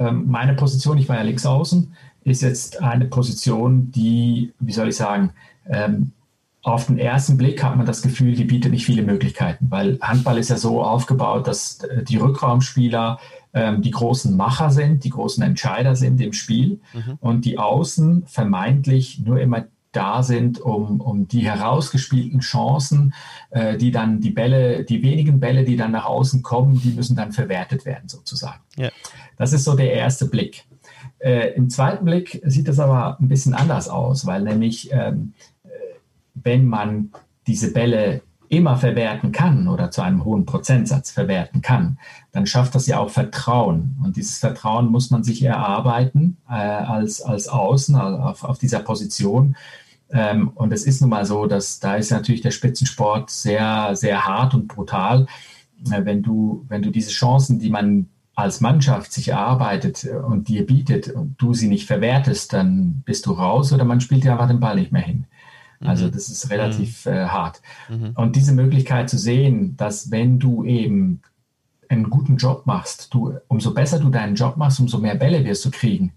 [0.00, 4.88] ähm, meine Position, ich war ja links außen, ist jetzt eine Position, die, wie soll
[4.88, 5.32] ich sagen,
[5.68, 6.12] ähm,
[6.62, 10.38] auf den ersten Blick hat man das Gefühl, die bietet nicht viele Möglichkeiten, weil Handball
[10.38, 13.18] ist ja so aufgebaut, dass äh, die Rückraumspieler
[13.54, 17.18] ähm, die großen Macher sind, die großen Entscheider sind im Spiel mhm.
[17.20, 23.12] und die Außen vermeintlich nur immer da sind, um, um die herausgespielten Chancen,
[23.50, 27.16] äh, die dann die Bälle, die wenigen Bälle, die dann nach außen kommen, die müssen
[27.16, 28.60] dann verwertet werden sozusagen.
[28.76, 28.90] Ja.
[29.36, 30.64] Das ist so der erste Blick.
[31.18, 35.59] Äh, Im zweiten Blick sieht das aber ein bisschen anders aus, weil nämlich ähm, äh,
[36.42, 37.10] wenn man
[37.46, 41.98] diese Bälle immer verwerten kann oder zu einem hohen Prozentsatz verwerten kann,
[42.32, 43.96] dann schafft das ja auch Vertrauen.
[44.02, 49.56] Und dieses Vertrauen muss man sich erarbeiten äh, als, als Außen auf, auf dieser Position.
[50.10, 54.26] Ähm, und es ist nun mal so, dass da ist natürlich der Spitzensport sehr, sehr
[54.26, 55.26] hart und brutal.
[55.88, 60.66] Äh, wenn, du, wenn du diese Chancen, die man als Mannschaft sich erarbeitet und dir
[60.66, 64.48] bietet und du sie nicht verwertest, dann bist du raus oder man spielt dir einfach
[64.48, 65.26] den Ball nicht mehr hin.
[65.82, 66.12] Also mhm.
[66.12, 67.12] das ist relativ mhm.
[67.12, 67.62] äh, hart.
[67.88, 68.12] Mhm.
[68.14, 71.22] Und diese Möglichkeit zu sehen, dass wenn du eben
[71.88, 75.64] einen guten Job machst, du, umso besser du deinen Job machst, umso mehr Bälle wirst
[75.64, 76.12] du kriegen,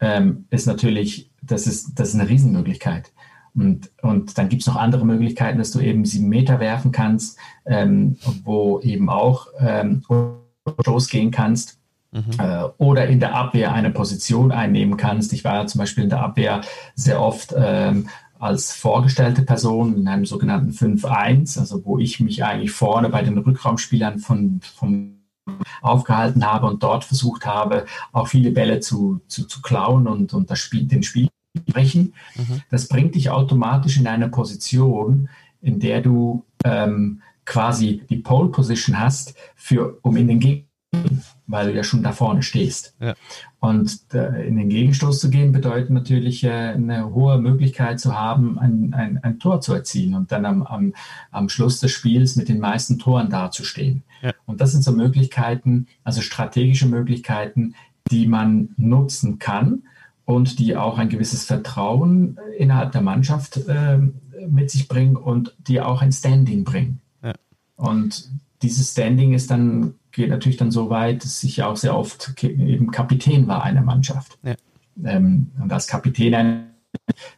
[0.00, 3.12] ähm, ist natürlich, das ist, das ist eine Riesenmöglichkeit.
[3.54, 7.38] Und, und dann gibt es noch andere Möglichkeiten, dass du eben sieben Meter werfen kannst,
[7.66, 10.02] ähm, wo eben auch ähm,
[10.84, 11.78] losgehen kannst.
[12.10, 12.30] Mhm.
[12.38, 15.32] Äh, oder in der Abwehr eine Position einnehmen kannst.
[15.32, 16.60] Ich war ja zum Beispiel in der Abwehr
[16.94, 18.08] sehr oft ähm,
[18.44, 23.38] als vorgestellte Person in einem sogenannten 5-1, also wo ich mich eigentlich vorne bei den
[23.38, 25.14] Rückraumspielern von, vom
[25.82, 30.50] aufgehalten habe und dort versucht habe, auch viele Bälle zu, zu, zu klauen und, und
[30.50, 32.14] das Spiel, den Spiel zu brechen.
[32.34, 32.62] Mhm.
[32.70, 35.28] Das bringt dich automatisch in eine Position,
[35.60, 40.68] in der du ähm, quasi die Pole Position hast, für, um in den Gegner
[41.46, 42.94] weil du ja schon da vorne stehst.
[43.00, 43.14] Ja.
[43.60, 48.58] Und äh, in den Gegenstoß zu gehen, bedeutet natürlich äh, eine hohe Möglichkeit zu haben,
[48.58, 50.94] ein, ein, ein Tor zu erzielen und dann am, am,
[51.30, 54.04] am Schluss des Spiels mit den meisten Toren dazustehen.
[54.22, 54.32] Ja.
[54.46, 57.74] Und das sind so Möglichkeiten, also strategische Möglichkeiten,
[58.10, 59.84] die man nutzen kann
[60.24, 63.98] und die auch ein gewisses Vertrauen innerhalb der Mannschaft äh,
[64.48, 67.00] mit sich bringen und die auch ein Standing bringen.
[67.22, 67.34] Ja.
[67.76, 68.30] Und
[68.62, 72.90] dieses Standing ist dann geht natürlich dann so weit, dass ich auch sehr oft eben
[72.90, 74.38] Kapitän war einer Mannschaft.
[74.42, 74.54] Ja.
[75.04, 76.66] Ähm, und als Kapitän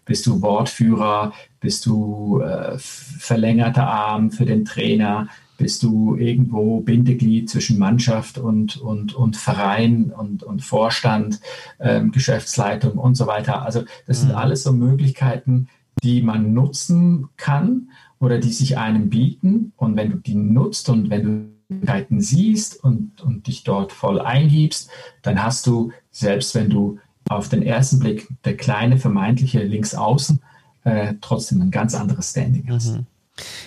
[0.05, 7.49] bist du Wortführer, bist du äh, verlängerter Arm für den Trainer, bist du irgendwo Bindeglied
[7.49, 11.41] zwischen Mannschaft und, und, und Verein und, und Vorstand,
[11.81, 13.62] ähm, Geschäftsleitung und so weiter.
[13.62, 14.29] Also das mhm.
[14.29, 15.69] sind alles so Möglichkeiten,
[16.03, 19.73] die man nutzen kann oder die sich einem bieten.
[19.77, 24.21] Und wenn du die nutzt und wenn du Möglichkeiten siehst und, und dich dort voll
[24.21, 24.89] eingibst,
[25.23, 26.99] dann hast du, selbst wenn du
[27.29, 30.41] auf den ersten Blick der kleine vermeintliche Linksaußen,
[30.85, 32.95] äh, trotzdem ein ganz anderes Standing hast.
[32.95, 33.07] Mhm.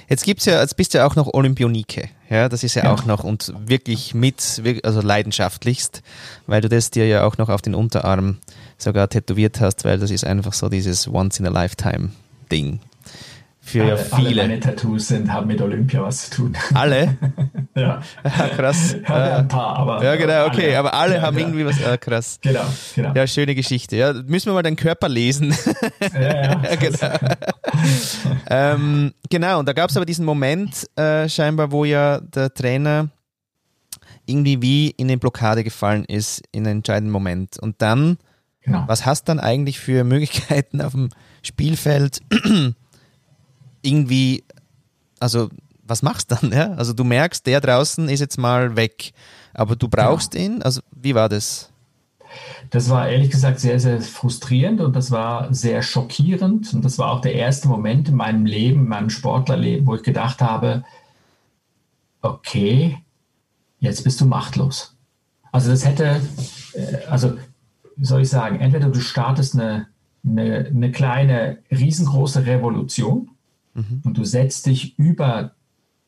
[0.08, 2.10] Jetzt gibt's ja, jetzt bist du ja auch noch Olympionike.
[2.30, 6.02] Ja, das ist ja, ja, auch noch und wirklich mit, also leidenschaftlichst,
[6.48, 8.38] weil du das dir ja auch noch auf den Unterarm
[8.78, 12.10] sogar tätowiert hast, weil das ist einfach so dieses Once in a Lifetime
[12.52, 12.80] Ding
[13.70, 14.42] für alle, viele.
[14.42, 16.58] Alle meine Tattoos sind, haben mit Olympia was zu tun.
[16.74, 17.18] Alle?
[17.76, 18.02] ja.
[18.56, 18.96] krass.
[19.02, 20.04] Ich habe ein paar, aber.
[20.04, 20.80] Ja, genau, okay, alle.
[20.80, 21.50] aber alle ja, haben genau.
[21.50, 21.84] irgendwie was.
[21.84, 22.40] Ah, krass.
[22.42, 23.14] Genau, genau.
[23.14, 23.96] Ja, schöne Geschichte.
[23.96, 25.56] Ja, müssen wir mal deinen Körper lesen.
[26.14, 26.56] ja, ja.
[26.76, 27.18] genau.
[28.50, 33.10] ähm, genau, und da gab es aber diesen Moment äh, scheinbar, wo ja der Trainer
[34.26, 37.58] irgendwie wie in eine Blockade gefallen ist, in einen entscheidenden Moment.
[37.60, 38.18] Und dann,
[38.62, 38.84] genau.
[38.88, 41.10] was hast du dann eigentlich für Möglichkeiten auf dem
[41.42, 42.20] Spielfeld?
[43.82, 44.44] Irgendwie,
[45.20, 45.50] also
[45.84, 46.52] was machst du dann?
[46.52, 46.74] Ja?
[46.74, 49.12] Also du merkst, der draußen ist jetzt mal weg,
[49.54, 50.42] aber du brauchst ja.
[50.42, 50.62] ihn.
[50.62, 51.70] Also wie war das?
[52.70, 56.74] Das war ehrlich gesagt sehr, sehr frustrierend und das war sehr schockierend.
[56.74, 60.04] Und das war auch der erste Moment in meinem Leben, in meinem Sportlerleben, wo ich
[60.04, 60.84] gedacht habe,
[62.22, 62.98] okay,
[63.80, 64.96] jetzt bist du machtlos.
[65.52, 66.22] Also das hätte,
[66.74, 67.38] äh, also
[67.96, 69.88] wie soll ich sagen, entweder du startest eine,
[70.24, 73.32] eine, eine kleine, riesengroße Revolution
[73.74, 74.02] Mhm.
[74.04, 75.52] Und du setzt dich über,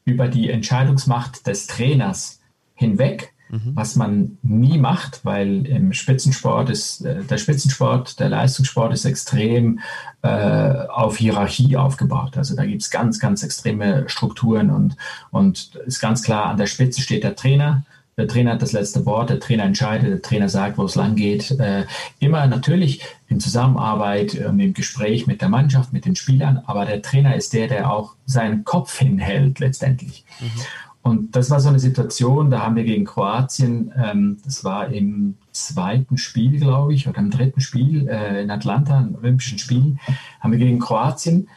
[0.05, 2.39] über die Entscheidungsmacht des Trainers
[2.73, 3.71] hinweg, mhm.
[3.75, 9.79] was man nie macht, weil im Spitzensport ist, äh, der Spitzensport, der Leistungssport ist extrem
[10.21, 12.37] äh, auf Hierarchie aufgebaut.
[12.37, 14.97] Also da gibt es ganz, ganz extreme Strukturen und,
[15.31, 17.83] und ist ganz klar, an der Spitze steht der Trainer
[18.21, 21.15] der Trainer hat das letzte Wort, der Trainer entscheidet, der Trainer sagt, wo es lang
[21.15, 21.49] geht.
[21.59, 21.85] Äh,
[22.19, 27.01] immer natürlich in Zusammenarbeit, ähm, im Gespräch mit der Mannschaft, mit den Spielern, aber der
[27.01, 30.23] Trainer ist der, der auch seinen Kopf hinhält letztendlich.
[30.39, 30.61] Mhm.
[31.01, 35.33] Und das war so eine Situation, da haben wir gegen Kroatien, ähm, das war im
[35.51, 39.99] zweiten Spiel, glaube ich, oder im dritten Spiel äh, in Atlanta, in Olympischen Spielen,
[40.39, 41.47] haben wir gegen Kroatien,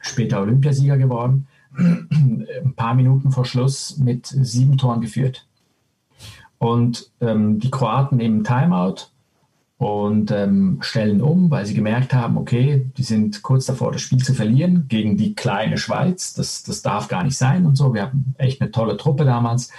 [0.00, 1.46] später Olympiasieger geworden,
[1.78, 5.47] ein paar Minuten vor Schluss mit sieben Toren geführt.
[6.58, 9.06] Und ähm, die Kroaten nehmen Timeout
[9.78, 14.22] und ähm, stellen um, weil sie gemerkt haben, okay, die sind kurz davor, das Spiel
[14.22, 16.34] zu verlieren gegen die kleine Schweiz.
[16.34, 17.94] Das, das darf gar nicht sein und so.
[17.94, 19.70] Wir hatten echt eine tolle Truppe damals.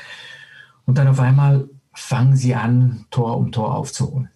[0.86, 4.30] Und dann auf einmal fangen sie an, Tor um Tor aufzuholen.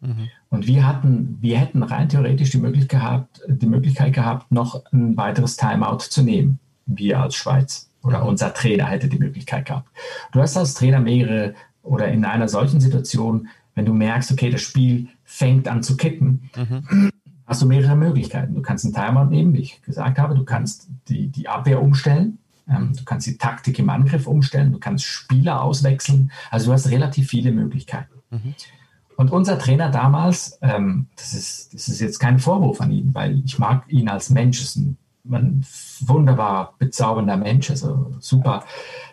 [0.00, 0.28] Mhm.
[0.48, 5.16] Und wir hatten, wir hätten rein theoretisch die Möglichkeit gehabt, die Möglichkeit gehabt, noch ein
[5.16, 7.90] weiteres Timeout zu nehmen, wir als Schweiz.
[8.02, 8.28] Oder mhm.
[8.28, 9.88] unser Trainer hätte die Möglichkeit gehabt.
[10.32, 14.62] Du hast als Trainer mehrere oder in einer solchen Situation, wenn du merkst, okay, das
[14.62, 17.10] Spiel fängt an zu kippen, mhm.
[17.46, 18.54] hast du mehrere Möglichkeiten.
[18.54, 22.38] Du kannst einen Timeout nehmen, wie ich gesagt habe, du kannst die, die Abwehr umstellen,
[22.68, 26.30] ähm, du kannst die Taktik im Angriff umstellen, du kannst Spieler auswechseln.
[26.50, 28.14] Also du hast relativ viele Möglichkeiten.
[28.30, 28.54] Mhm.
[29.16, 33.42] Und unser Trainer damals, ähm, das, ist, das ist jetzt kein Vorwurf an ihn, weil
[33.44, 34.96] ich mag ihn als Mensch, ist ein,
[35.30, 35.66] ein
[36.00, 38.64] wunderbar bezaubernder Mensch, also super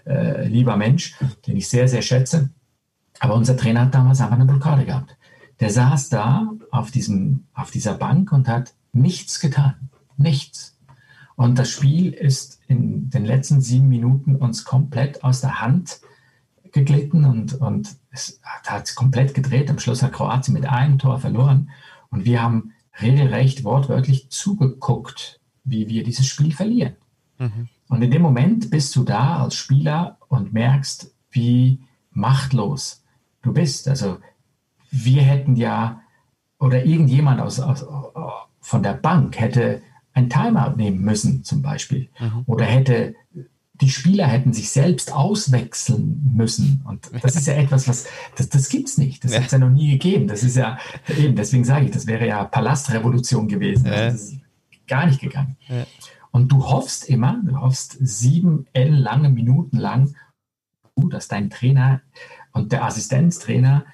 [0.05, 2.51] äh, lieber Mensch, den ich sehr, sehr schätze.
[3.19, 5.17] Aber unser Trainer hat damals einfach eine Blockade gehabt.
[5.59, 9.89] Der saß da auf, diesem, auf dieser Bank und hat nichts getan.
[10.17, 10.77] Nichts.
[11.35, 16.01] Und das Spiel ist in den letzten sieben Minuten uns komplett aus der Hand
[16.71, 19.69] geglitten und, und es hat komplett gedreht.
[19.69, 21.69] Am Schluss hat Kroatien mit einem Tor verloren.
[22.09, 26.95] Und wir haben regelrecht wortwörtlich zugeguckt, wie wir dieses Spiel verlieren.
[27.37, 27.69] Mhm.
[27.87, 33.03] Und in dem Moment bist du da als Spieler und merkst, wie machtlos
[33.47, 33.87] du bist.
[33.87, 34.17] Also
[34.91, 36.01] wir hätten ja,
[36.59, 37.85] oder irgendjemand aus, aus,
[38.59, 39.81] von der Bank hätte
[40.13, 42.09] ein Timeout nehmen müssen zum Beispiel.
[42.19, 42.43] Mhm.
[42.45, 43.15] Oder hätte
[43.81, 46.81] die Spieler hätten sich selbst auswechseln müssen.
[46.85, 49.23] Und das ist ja etwas, was, das, das gibt es nicht.
[49.23, 49.39] Das ja.
[49.39, 50.27] hat es ja noch nie gegeben.
[50.27, 50.79] Das ist ja,
[51.15, 53.85] eben, deswegen sage ich, das wäre ja Palastrevolution gewesen.
[53.85, 53.91] Ja.
[53.91, 54.39] Also das ist
[54.87, 55.57] gar nicht gegangen.
[55.67, 55.85] Ja.
[56.31, 60.15] Und du hoffst immer, du hoffst sieben lange Minuten lang,
[60.95, 62.01] dass dein Trainer
[62.57, 63.85] und der Assistenztrainer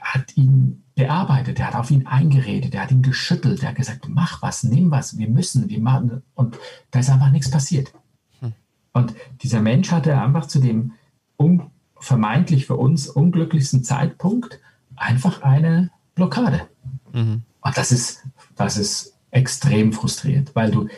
[0.00, 4.08] hat ihn bearbeitet, der hat auf ihn eingeredet, der hat ihn geschüttelt, der hat gesagt,
[4.08, 6.22] mach was, nimm was, wir müssen, wir machen.
[6.34, 6.58] Und
[6.90, 7.92] da ist einfach nichts passiert.
[8.40, 8.52] Hm.
[8.92, 10.92] Und dieser Mensch hatte einfach zu dem
[11.36, 14.60] um, vermeintlich für uns unglücklichsten Zeitpunkt
[14.96, 16.68] einfach eine Blockade.
[17.12, 17.42] Mhm.
[17.60, 18.24] Und das ist,
[18.56, 20.88] das ist extrem frustrierend, weil du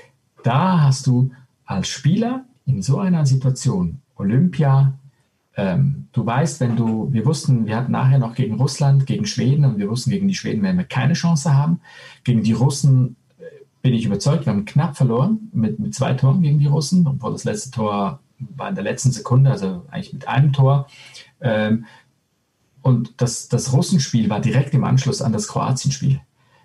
[0.43, 1.31] da hast du
[1.65, 4.99] als Spieler in so einer Situation Olympia,
[5.55, 9.65] ähm, du weißt, wenn du, wir wussten, wir hatten nachher noch gegen Russland, gegen Schweden
[9.65, 11.81] und wir wussten, gegen die Schweden werden wir keine Chance haben.
[12.25, 13.45] Gegen die Russen äh,
[13.83, 17.33] bin ich überzeugt, wir haben knapp verloren mit, mit zwei Toren gegen die Russen, obwohl
[17.33, 20.87] das letzte Tor war in der letzten Sekunde, also eigentlich mit einem Tor.
[21.41, 21.85] Ähm,
[22.81, 26.21] und das, das Russenspiel war direkt im Anschluss an das Kroatienspiel.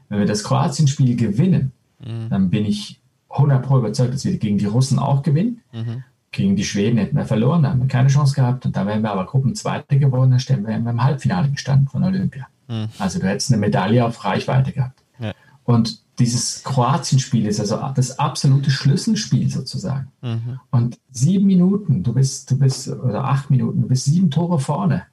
[0.10, 2.30] Wenn wir das Kroatienspiel gewinnen, mhm.
[2.30, 5.62] dann bin ich 100 Pro überzeugt, dass wir gegen die Russen auch gewinnen.
[5.73, 8.65] Mhm gegen die Schweden hätten wir verloren, da haben wir keine Chance gehabt.
[8.65, 12.47] Und da wären wir aber Gruppenzweite geworden, dann stellen wir im Halbfinale gestanden von Olympia.
[12.67, 12.89] Mhm.
[12.99, 15.01] Also du hättest eine Medaille auf Reichweite gehabt.
[15.19, 15.33] Ja.
[15.63, 20.07] Und dieses Kroatien-Spiel ist also das absolute Schlüsselspiel sozusagen.
[20.21, 20.59] Mhm.
[20.71, 25.03] Und sieben Minuten, du bist, du bist, oder acht Minuten, du bist sieben Tore vorne.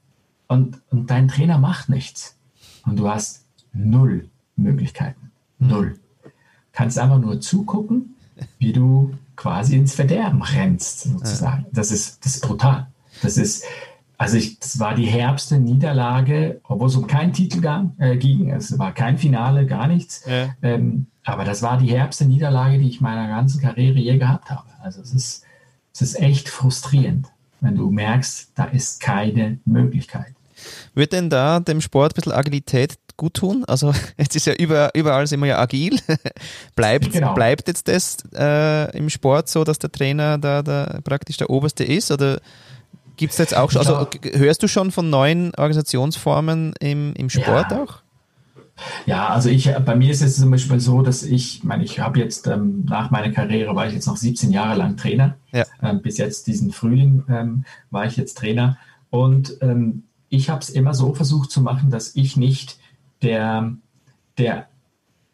[0.47, 2.37] Und, und dein Trainer macht nichts.
[2.87, 5.31] Und du hast null Möglichkeiten.
[5.59, 5.69] Mhm.
[5.69, 5.99] Null.
[6.73, 8.17] Kannst einfach nur zugucken,
[8.59, 11.67] wie du quasi ins Verderben rennst, sozusagen.
[11.73, 12.87] Das, ist, das ist brutal.
[13.23, 13.65] Das ist,
[14.17, 17.65] also ich, das war die herbste Niederlage, obwohl es um keinen Titel
[17.99, 18.51] äh, ging.
[18.51, 20.25] Es war kein Finale, gar nichts.
[20.27, 20.55] Ja.
[20.63, 24.69] Ähm, aber das war die herbste Niederlage, die ich meiner ganzen Karriere je gehabt habe.
[24.83, 25.45] Also es ist,
[25.93, 27.29] es ist echt frustrierend,
[27.61, 30.35] wenn du merkst, da ist keine Möglichkeit.
[30.95, 33.65] Wird denn da dem Sport ein bisschen Agilität gut tun?
[33.67, 35.99] Also jetzt ist ja überall, überall sind wir ja agil.
[36.77, 37.35] bleibt, genau.
[37.35, 41.85] bleibt jetzt das äh, im Sport so, dass der Trainer da, da praktisch der Oberste
[41.85, 42.11] ist?
[42.11, 42.41] Oder
[43.17, 47.71] gibt es jetzt auch schon, also hörst du schon von neuen Organisationsformen im, im Sport
[47.71, 47.83] ja.
[47.83, 48.05] auch?
[49.07, 52.01] Ja, also ich, bei mir ist es zum Beispiel so, dass ich, ich meine, ich
[52.01, 55.37] habe jetzt ähm, nach meiner Karriere war ich jetzt noch 17 Jahre lang Trainer.
[55.53, 55.65] Ja.
[55.81, 58.77] Ähm, bis jetzt diesen Frühling ähm, war ich jetzt Trainer
[59.11, 62.79] und ähm, ich habe es immer so versucht zu machen, dass ich nicht
[63.25, 63.73] der,
[64.39, 64.69] der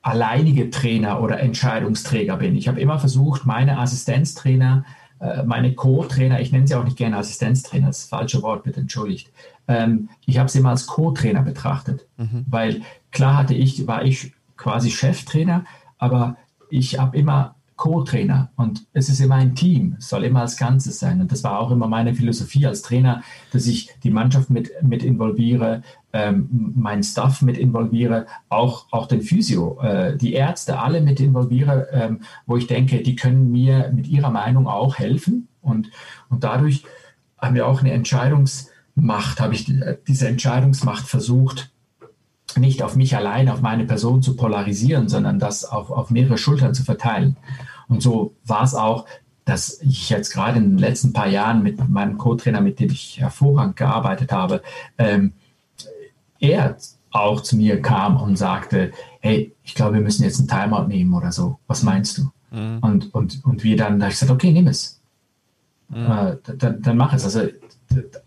[0.02, 2.56] alleinige Trainer oder Entscheidungsträger bin.
[2.56, 4.84] Ich habe immer versucht, meine Assistenztrainer,
[5.20, 8.80] äh, meine Co-Trainer, ich nenne sie auch nicht gerne Assistenztrainer, das, das falsche Wort, bitte
[8.80, 9.30] entschuldigt.
[9.68, 12.46] Ähm, ich habe sie immer als Co-Trainer betrachtet, mhm.
[12.48, 15.64] weil klar hatte ich, war ich quasi Cheftrainer,
[15.98, 16.36] aber
[16.70, 20.98] ich habe immer Co-Trainer und es ist immer ein Team, es soll immer als Ganzes
[20.98, 21.18] sein.
[21.22, 23.22] Und das war auch immer meine Philosophie als Trainer,
[23.54, 25.80] dass ich die Mannschaft mit, mit involviere,
[26.12, 31.88] ähm, meinen Staff mit involviere, auch, auch den Physio, äh, die Ärzte, alle mit involviere,
[31.90, 35.48] ähm, wo ich denke, die können mir mit ihrer Meinung auch helfen.
[35.62, 35.90] Und,
[36.28, 36.84] und dadurch
[37.38, 39.72] haben wir auch eine Entscheidungsmacht, habe ich
[40.06, 41.72] diese Entscheidungsmacht versucht,
[42.58, 46.74] nicht auf mich allein, auf meine Person zu polarisieren, sondern das auf, auf mehrere Schultern
[46.74, 47.38] zu verteilen.
[47.90, 49.04] Und so war es auch,
[49.44, 53.20] dass ich jetzt gerade in den letzten paar Jahren mit meinem Co-Trainer, mit dem ich
[53.20, 54.62] hervorragend gearbeitet habe,
[54.96, 55.32] ähm,
[56.38, 56.76] er
[57.10, 61.12] auch zu mir kam und sagte, hey, ich glaube, wir müssen jetzt einen Timeout nehmen
[61.14, 61.58] oder so.
[61.66, 62.30] Was meinst du?
[62.52, 62.78] Mhm.
[62.80, 65.00] Und, und, und wir dann, da ich gesagt, okay, nimm es.
[65.88, 66.06] Mhm.
[66.06, 67.24] Äh, dann, dann mach es.
[67.24, 67.48] Also,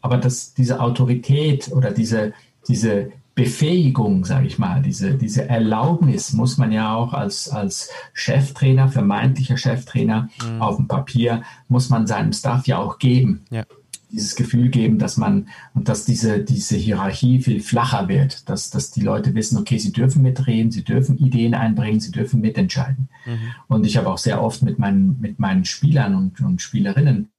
[0.02, 2.34] aber das, diese Autorität oder diese,
[2.68, 8.90] diese Befähigung, sage ich mal, diese, diese Erlaubnis muss man ja auch als, als Cheftrainer,
[8.90, 10.62] vermeintlicher Cheftrainer mhm.
[10.62, 13.46] auf dem Papier, muss man seinem Staff ja auch geben.
[13.50, 13.64] Ja.
[14.12, 18.92] Dieses Gefühl geben, dass man und dass diese, diese Hierarchie viel flacher wird, dass, dass
[18.92, 23.10] die Leute wissen, okay, sie dürfen mitreden, sie dürfen Ideen einbringen, sie dürfen mitentscheiden.
[23.26, 23.56] Mhm.
[23.68, 27.30] Und ich habe auch sehr oft mit meinen, mit meinen Spielern und, und Spielerinnen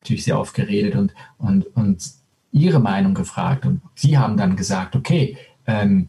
[0.00, 2.23] natürlich sehr oft geredet und, und, und
[2.54, 5.36] ihre Meinung gefragt und sie haben dann gesagt, okay,
[5.66, 6.08] ähm,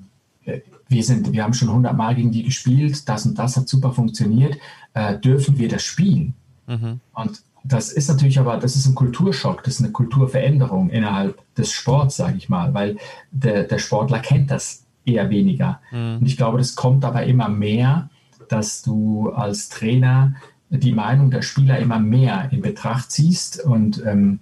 [0.87, 3.91] wir, sind, wir haben schon 100 Mal gegen die gespielt, das und das hat super
[3.91, 4.57] funktioniert,
[4.93, 6.35] äh, dürfen wir das spielen?
[6.67, 6.99] Mhm.
[7.13, 11.71] Und das ist natürlich aber, das ist ein Kulturschock, das ist eine Kulturveränderung innerhalb des
[11.71, 12.97] Sports, sage ich mal, weil
[13.31, 15.81] der, der Sportler kennt das eher weniger.
[15.91, 16.17] Mhm.
[16.17, 18.09] Und ich glaube, das kommt aber immer mehr,
[18.49, 20.35] dass du als Trainer
[20.69, 24.39] die Meinung der Spieler immer mehr in Betracht ziehst und, ähm,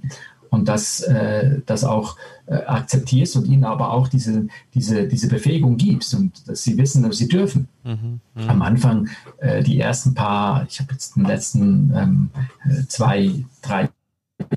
[0.54, 5.78] und das, äh, das auch äh, akzeptierst und ihnen aber auch diese, diese, diese Befähigung
[5.78, 7.68] gibst und dass sie wissen, dass sie dürfen.
[7.84, 8.48] Mhm, mh.
[8.48, 12.30] Am Anfang äh, die ersten paar, ich habe jetzt in den letzten ähm,
[12.66, 13.90] äh, zwei, drei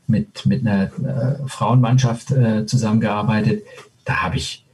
[0.07, 3.65] mit, mit einer äh, Frauenmannschaft äh, zusammengearbeitet,
[4.05, 4.67] da habe ich,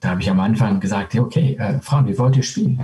[0.00, 2.78] da ich am Anfang gesagt, okay, äh, Frauen, wie wollt ihr spielen?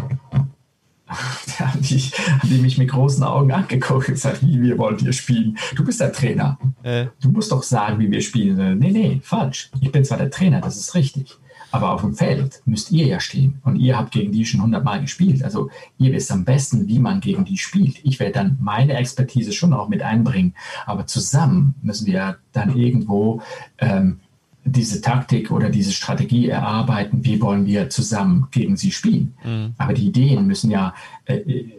[1.59, 5.03] Da haben die, haben die mich mit großen Augen angeguckt und gesagt, wie wir wollt
[5.03, 5.57] ihr spielen?
[5.77, 6.59] Du bist der Trainer.
[6.83, 7.07] Äh.
[7.21, 8.79] Du musst doch sagen, wie wir spielen.
[8.79, 9.71] Nee, nee, falsch.
[9.81, 11.39] Ich bin zwar der Trainer, das ist richtig.
[11.75, 13.61] Aber auf dem Feld müsst ihr ja stehen.
[13.65, 15.43] Und ihr habt gegen die schon hundertmal gespielt.
[15.43, 17.99] Also ihr wisst am besten, wie man gegen die spielt.
[18.05, 20.55] Ich werde dann meine Expertise schon auch mit einbringen.
[20.87, 23.43] Aber zusammen müssen wir dann irgendwo
[23.79, 24.21] ähm,
[24.65, 29.35] diese Taktik oder diese Strategie erarbeiten, wie wollen wir zusammen gegen sie spielen.
[29.45, 29.75] Mhm.
[29.77, 30.95] Aber die Ideen müssen ja
[31.27, 31.71] äh, äh,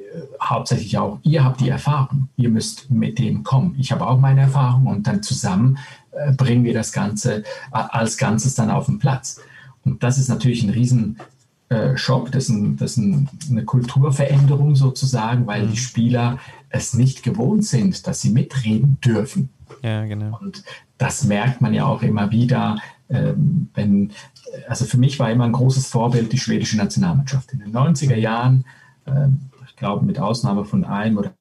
[0.41, 3.75] hauptsächlich auch, ihr habt die Erfahrung, ihr müsst mit dem kommen.
[3.79, 5.77] Ich habe auch meine Erfahrung und dann zusammen
[6.11, 9.41] äh, bringen wir das Ganze äh, als Ganzes dann auf den Platz.
[9.83, 11.17] Und das ist natürlich ein riesen
[11.69, 15.71] äh, Schock, das ist, ein, das ist ein, eine Kulturveränderung sozusagen, weil mhm.
[15.71, 16.37] die Spieler
[16.69, 19.49] es nicht gewohnt sind, dass sie mitreden dürfen.
[19.81, 20.37] Ja, genau.
[20.39, 20.63] Und
[20.97, 22.79] das merkt man ja auch immer wieder,
[23.09, 24.11] ähm, wenn,
[24.67, 27.53] also für mich war immer ein großes Vorbild die schwedische Nationalmannschaft.
[27.53, 28.65] In den 90er Jahren,
[29.05, 31.33] ähm, ich glaube mit Ausnahme von einem oder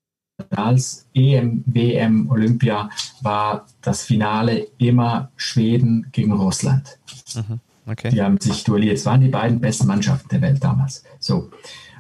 [0.51, 2.91] als EM, WM, Olympia
[3.23, 6.99] war das Finale immer Schweden gegen Russland.
[7.35, 8.11] Mhm, okay.
[8.11, 8.97] Die haben sich duelliert.
[8.97, 11.05] Es waren die beiden besten Mannschaften der Welt damals.
[11.21, 11.51] So.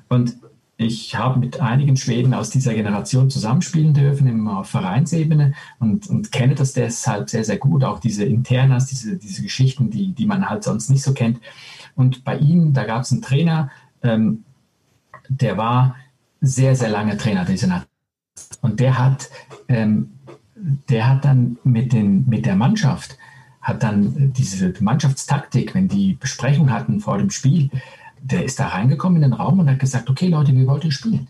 [0.08, 0.36] Und
[0.76, 6.54] ich habe mit einigen Schweden aus dieser Generation zusammenspielen dürfen im Vereinsebene und, und kenne
[6.54, 7.84] das deshalb sehr, sehr gut.
[7.84, 11.40] Auch diese Internas, diese, diese Geschichten, die, die man halt sonst nicht so kennt.
[11.94, 13.70] Und bei ihm, da gab es einen Trainer,
[14.02, 14.44] ähm,
[15.28, 15.96] der war
[16.40, 17.88] sehr, sehr lange Trainer dieser Nation.
[18.60, 19.30] Und der hat,
[19.68, 20.10] ähm,
[20.88, 23.16] der hat dann mit, den, mit der Mannschaft,
[23.60, 27.70] hat dann diese Mannschaftstaktik, wenn die Besprechung hatten vor dem Spiel,
[28.24, 31.28] der ist da reingekommen in den Raum und hat gesagt, okay Leute, wir wollten spielen.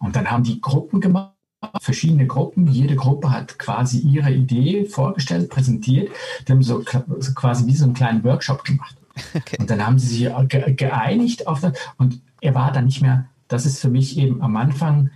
[0.00, 1.34] Und dann haben die Gruppen gemacht,
[1.80, 2.66] verschiedene Gruppen.
[2.66, 6.10] Jede Gruppe hat quasi ihre Idee vorgestellt, präsentiert.
[6.46, 8.96] Die haben so quasi wie so einen kleinen Workshop gemacht.
[9.32, 9.56] Okay.
[9.60, 11.78] Und dann haben sie sich geeinigt auf das.
[11.98, 15.10] Und er war dann nicht mehr, das ist für mich eben am Anfang,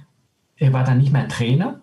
[0.57, 1.81] er war dann nicht mehr Trainer,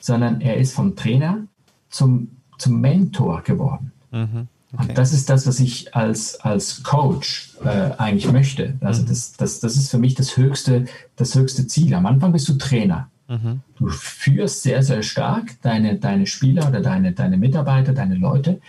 [0.00, 1.46] sondern er ist vom Trainer
[1.88, 3.92] zum, zum Mentor geworden.
[4.10, 4.48] Mhm.
[4.72, 4.88] Okay.
[4.88, 8.74] Und das ist das, was ich als, als Coach äh, eigentlich möchte.
[8.80, 9.06] Also mhm.
[9.06, 11.92] das, das, das ist für mich das höchste, das höchste Ziel.
[11.94, 13.10] Am Anfang bist du Trainer.
[13.28, 13.60] Mhm.
[13.76, 18.60] Du führst sehr, sehr stark deine, deine Spieler oder deine, deine Mitarbeiter, deine Leute.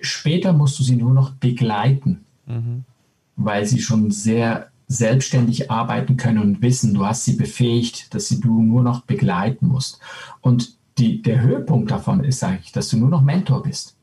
[0.00, 2.84] Später musst du sie nur noch begleiten, mhm.
[3.36, 8.40] weil sie schon sehr selbstständig arbeiten können und wissen, du hast sie befähigt, dass sie
[8.40, 10.00] du nur noch begleiten musst.
[10.40, 13.97] Und die, der Höhepunkt davon ist eigentlich, dass du nur noch Mentor bist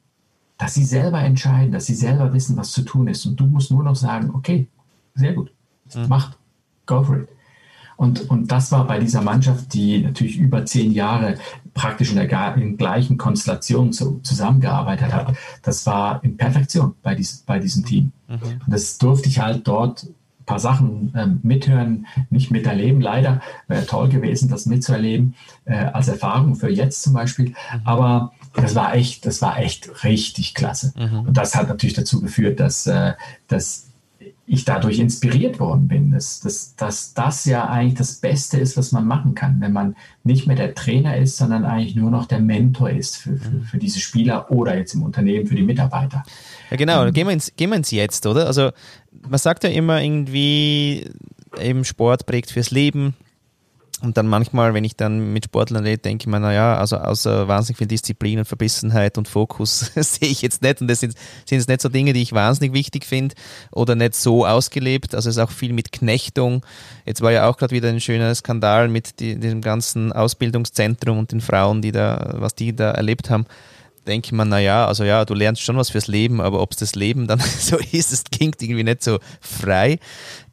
[0.57, 3.25] dass sie selber entscheiden, dass sie selber wissen, was zu tun ist.
[3.25, 4.67] Und du musst nur noch sagen, okay,
[5.13, 5.51] sehr gut,
[5.93, 6.07] mhm.
[6.07, 6.37] macht,
[6.85, 7.29] go for it.
[7.97, 11.35] Und, und das war bei dieser Mannschaft, die natürlich über zehn Jahre
[11.73, 17.43] praktisch in der in gleichen Konstellation zu, zusammengearbeitet hat, das war in Perfektion bei, dies,
[17.45, 18.11] bei diesem Team.
[18.27, 18.33] Mhm.
[18.65, 23.01] Und das durfte ich halt dort ein paar Sachen äh, mithören, nicht miterleben.
[23.01, 25.35] Leider wäre toll gewesen, das mitzuerleben,
[25.65, 27.49] äh, als Erfahrung für jetzt zum Beispiel.
[27.49, 27.81] Mhm.
[27.85, 30.93] Aber das war echt, das war echt richtig klasse.
[30.97, 31.27] Mhm.
[31.27, 33.13] Und das hat natürlich dazu geführt, dass, äh,
[33.47, 33.85] dass
[34.47, 38.91] ich dadurch inspiriert worden bin, dass, dass, dass das ja eigentlich das Beste ist, was
[38.91, 42.39] man machen kann, wenn man nicht mehr der Trainer ist, sondern eigentlich nur noch der
[42.39, 43.63] Mentor ist für, für, mhm.
[43.63, 46.23] für diese Spieler oder jetzt im Unternehmen für die Mitarbeiter.
[46.69, 47.05] Ja, genau.
[47.05, 48.45] Ähm, gehen, wir ins, gehen wir ins Jetzt, oder?
[48.45, 48.69] Also,
[49.27, 51.09] man sagt ja immer irgendwie,
[51.59, 53.15] eben Sport prägt fürs Leben.
[54.01, 57.47] Und dann manchmal, wenn ich dann mit Sportlern rede, denke ich mir, naja, also außer
[57.47, 60.81] wahnsinnig viel Disziplin und Verbissenheit und Fokus sehe ich jetzt nicht.
[60.81, 61.13] Und das sind,
[61.45, 63.35] sind jetzt nicht so Dinge, die ich wahnsinnig wichtig finde
[63.71, 65.15] oder nicht so ausgelebt.
[65.15, 66.65] Also es ist auch viel mit Knechtung.
[67.05, 71.31] Jetzt war ja auch gerade wieder ein schöner Skandal mit die, diesem ganzen Ausbildungszentrum und
[71.31, 73.45] den Frauen, die da, was die da erlebt haben
[74.05, 76.93] denke man, naja, also ja, du lernst schon was fürs Leben, aber ob es das
[76.93, 79.97] Leben dann so ist, das klingt irgendwie nicht so frei.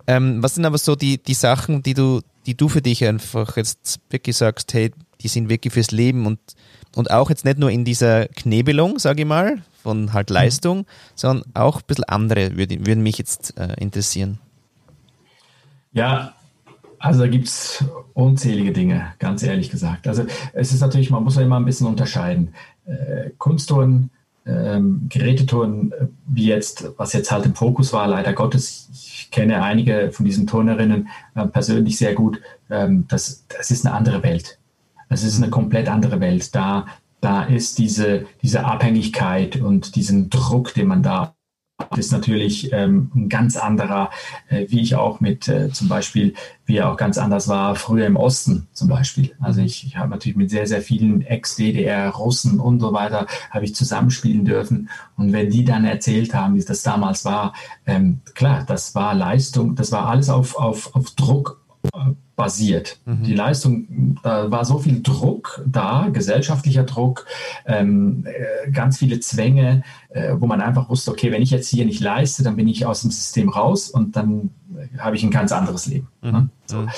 [0.06, 3.56] Ähm, was sind aber so die, die Sachen, die du, die du für dich einfach
[3.56, 6.38] jetzt wirklich sagst, hey, die sind wirklich fürs Leben und,
[6.96, 10.34] und auch jetzt nicht nur in dieser Knebelung, sage ich mal, von halt mhm.
[10.34, 10.86] Leistung, mhm.
[11.14, 14.38] sondern auch ein bisschen andere würden, würden mich jetzt äh, interessieren.
[15.92, 16.34] Ja,
[16.98, 17.84] also da gibt es
[18.14, 20.06] unzählige Dinge, ganz ehrlich gesagt.
[20.06, 22.54] Also es ist natürlich, man muss ja immer ein bisschen unterscheiden.
[22.86, 24.10] Äh, Kunstturnen,
[24.46, 25.92] ähm, Geräteturnen,
[26.26, 30.46] wie jetzt, was jetzt halt im Fokus war, leider Gottes, ich kenne einige von diesen
[30.46, 32.40] Turnerinnen äh, persönlich sehr gut,
[32.70, 34.58] ähm, das, das ist eine andere Welt.
[35.08, 36.54] Es ist eine komplett andere Welt.
[36.54, 36.86] Da,
[37.20, 41.34] da ist diese, diese Abhängigkeit und diesen Druck, den man da
[41.96, 44.10] ist natürlich ähm, ein ganz anderer,
[44.48, 46.34] äh, wie ich auch mit äh, zum Beispiel,
[46.66, 49.34] wie er auch ganz anders war früher im Osten zum Beispiel.
[49.40, 53.74] Also ich, ich habe natürlich mit sehr, sehr vielen Ex-DDR-Russen und so weiter, habe ich
[53.74, 54.88] zusammenspielen dürfen.
[55.16, 57.54] Und wenn die dann erzählt haben, wie das damals war,
[57.86, 61.61] ähm, klar, das war Leistung, das war alles auf, auf, auf Druck
[62.36, 62.98] basiert.
[63.04, 63.24] Mhm.
[63.24, 67.26] Die Leistung, da war so viel Druck da, gesellschaftlicher Druck,
[67.66, 71.84] ähm, äh, ganz viele Zwänge, äh, wo man einfach wusste, okay, wenn ich jetzt hier
[71.84, 74.50] nicht leiste, dann bin ich aus dem System raus und dann
[74.98, 76.08] habe ich ein ganz anderes Leben.
[76.22, 76.30] Mhm.
[76.30, 76.48] Ne?
[76.66, 76.76] So.
[76.78, 76.88] Mhm.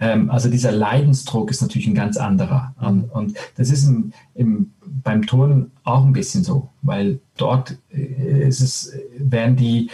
[0.00, 2.74] Ähm, also dieser Leidensdruck ist natürlich ein ganz anderer.
[2.80, 2.86] Mhm.
[2.86, 4.72] Und, und, das ist im, im,
[5.02, 9.90] beim Turnen auch ein bisschen so, weil dort äh, ist es, werden die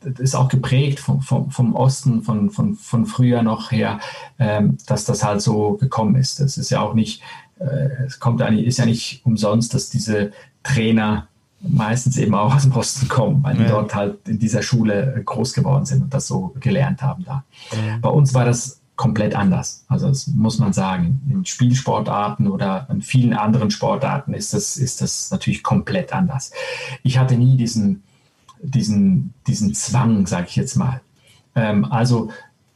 [0.00, 4.00] das ist auch geprägt vom, vom, vom Osten, von, von, von früher noch her,
[4.38, 6.40] ähm, dass das halt so gekommen ist.
[6.40, 7.22] Das ist ja auch nicht,
[7.58, 10.32] äh, es kommt eigentlich, ist ja nicht umsonst, dass diese
[10.62, 11.28] Trainer
[11.62, 15.52] meistens eben auch aus dem Osten kommen, weil die dort halt in dieser Schule groß
[15.52, 17.44] geworden sind und das so gelernt haben da.
[17.72, 17.98] Ja.
[18.00, 19.84] Bei uns war das komplett anders.
[19.88, 21.22] Also das muss man sagen.
[21.30, 26.50] In Spielsportarten oder in vielen anderen Sportarten ist das, ist das natürlich komplett anders.
[27.02, 28.02] Ich hatte nie diesen,
[28.62, 31.00] diesen, diesen Zwang, sage ich jetzt mal.
[31.54, 32.30] Ähm, also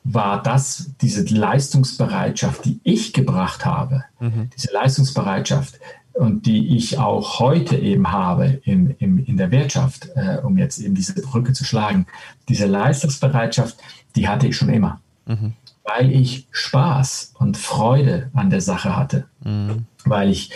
[0.04, 4.50] war das diese Leistungsbereitschaft, die ich gebracht habe, mhm.
[4.54, 5.80] diese Leistungsbereitschaft
[6.12, 10.78] und die ich auch heute eben habe im, im, in der Wirtschaft, äh, um jetzt
[10.78, 12.06] eben diese Brücke zu schlagen,
[12.48, 13.78] diese Leistungsbereitschaft,
[14.14, 15.54] die hatte ich schon immer, mhm.
[15.82, 19.86] weil ich Spaß und Freude an der Sache hatte, mhm.
[20.04, 20.52] weil ich,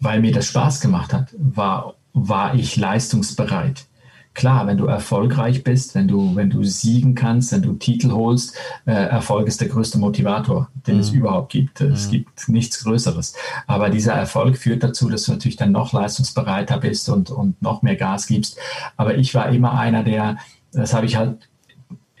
[0.00, 3.86] weil mir das Spaß gemacht hat, war, war ich leistungsbereit
[4.34, 8.56] klar, wenn du erfolgreich bist, wenn du, wenn du siegen kannst, wenn du Titel holst,
[8.86, 11.00] äh, Erfolg ist der größte Motivator, den mhm.
[11.00, 11.80] es überhaupt gibt.
[11.80, 12.10] Es mhm.
[12.10, 13.34] gibt nichts Größeres.
[13.66, 17.82] Aber dieser Erfolg führt dazu, dass du natürlich dann noch leistungsbereiter bist und, und noch
[17.82, 18.58] mehr Gas gibst.
[18.96, 20.38] Aber ich war immer einer, der,
[20.72, 21.48] das habe ich halt,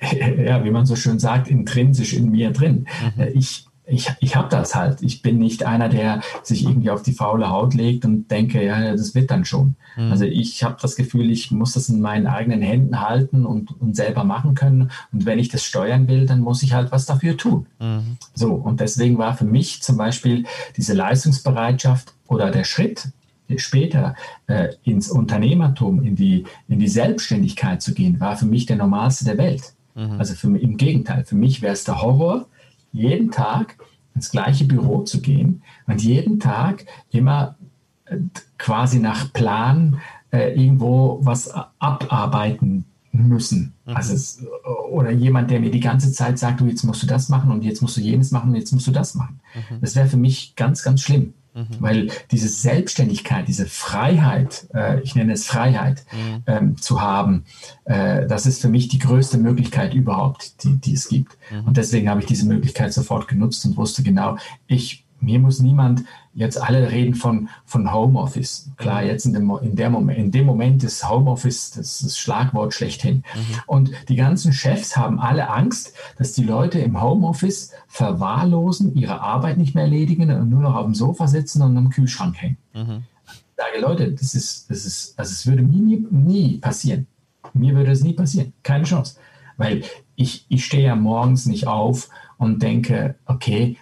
[0.00, 2.86] ja, wie man so schön sagt, intrinsisch in mir drin.
[3.16, 3.28] Mhm.
[3.34, 5.02] Ich ich, ich habe das halt.
[5.02, 8.92] Ich bin nicht einer, der sich irgendwie auf die faule Haut legt und denke, ja,
[8.92, 9.74] das wird dann schon.
[9.96, 10.12] Mhm.
[10.12, 13.96] Also ich habe das Gefühl, ich muss das in meinen eigenen Händen halten und, und
[13.96, 14.90] selber machen können.
[15.12, 17.66] Und wenn ich das steuern will, dann muss ich halt was dafür tun.
[17.80, 18.18] Mhm.
[18.34, 20.44] So, und deswegen war für mich zum Beispiel
[20.76, 23.08] diese Leistungsbereitschaft oder der Schritt,
[23.56, 24.14] später
[24.46, 29.26] äh, ins Unternehmertum, in die, in die Selbstständigkeit zu gehen, war für mich der normalste
[29.26, 29.74] der Welt.
[29.94, 30.12] Mhm.
[30.18, 32.46] Also für, im Gegenteil, für mich wäre es der Horror,
[32.92, 33.78] jeden Tag
[34.14, 37.56] ins gleiche Büro zu gehen und jeden Tag immer
[38.04, 38.18] äh,
[38.58, 43.74] quasi nach Plan äh, irgendwo was abarbeiten müssen.
[43.86, 43.96] Mhm.
[43.96, 44.42] Also es,
[44.90, 47.64] oder jemand, der mir die ganze Zeit sagt, du jetzt musst du das machen und
[47.64, 49.40] jetzt musst du jenes machen und jetzt musst du das machen.
[49.54, 49.80] Mhm.
[49.80, 51.34] Das wäre für mich ganz, ganz schlimm.
[51.54, 51.66] Mhm.
[51.80, 56.42] Weil diese Selbstständigkeit, diese Freiheit, äh, ich nenne es Freiheit, mhm.
[56.46, 57.44] ähm, zu haben,
[57.84, 61.36] äh, das ist für mich die größte Möglichkeit überhaupt, die, die es gibt.
[61.50, 61.64] Mhm.
[61.68, 66.04] Und deswegen habe ich diese Möglichkeit sofort genutzt und wusste genau, ich mir muss niemand
[66.34, 68.70] jetzt alle reden von, von Homeoffice.
[68.76, 69.08] Klar, mhm.
[69.08, 73.16] jetzt in dem, in, der Moment, in dem Moment ist Homeoffice das, das Schlagwort schlechthin.
[73.34, 73.42] Mhm.
[73.66, 79.58] Und die ganzen Chefs haben alle Angst, dass die Leute im Homeoffice verwahrlosen, ihre Arbeit
[79.58, 82.58] nicht mehr erledigen und nur noch auf dem Sofa sitzen und am Kühlschrank hängen.
[82.74, 83.04] Mhm.
[83.26, 87.06] Ich sage, Leute, das ist, das ist, also es würde mir nie, nie passieren.
[87.52, 88.52] Mir würde es nie passieren.
[88.62, 89.16] Keine Chance.
[89.56, 89.82] Weil
[90.16, 92.08] ich, ich stehe ja morgens nicht auf
[92.38, 93.76] und denke, okay,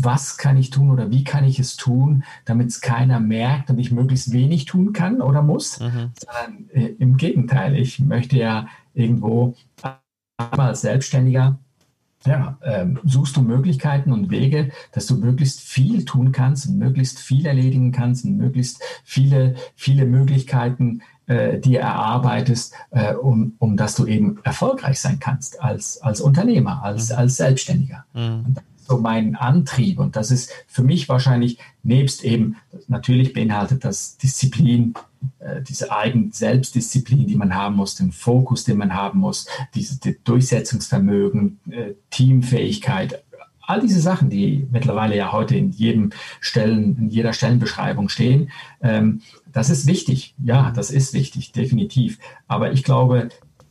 [0.00, 3.78] was kann ich tun oder wie kann ich es tun, damit es keiner merkt und
[3.78, 6.12] ich möglichst wenig tun kann oder muss, mhm.
[6.18, 9.54] sondern äh, im Gegenteil, ich möchte ja irgendwo
[10.36, 11.58] als Selbstständiger
[12.26, 17.18] ja, ähm, suchst du Möglichkeiten und Wege, dass du möglichst viel tun kannst und möglichst
[17.18, 23.94] viel erledigen kannst und möglichst viele, viele Möglichkeiten äh, dir erarbeitest, äh, um, um dass
[23.94, 27.18] du eben erfolgreich sein kannst als, als Unternehmer, als, mhm.
[27.18, 28.04] als Selbstständiger.
[28.14, 28.56] Mhm.
[28.88, 29.98] So mein Antrieb.
[29.98, 34.94] Und das ist für mich wahrscheinlich nebst eben, natürlich beinhaltet das Disziplin,
[35.40, 40.00] äh, diese eigene Selbstdisziplin, die man haben muss, den Fokus, den man haben muss, dieses
[40.24, 43.22] Durchsetzungsvermögen, äh, Teamfähigkeit,
[43.68, 46.10] all diese Sachen, die mittlerweile ja heute in jedem
[46.40, 49.20] Stellen, in jeder Stellenbeschreibung stehen, ähm,
[49.52, 50.34] das ist wichtig.
[50.42, 52.18] Ja, das ist wichtig, definitiv.
[52.46, 53.28] Aber ich glaube,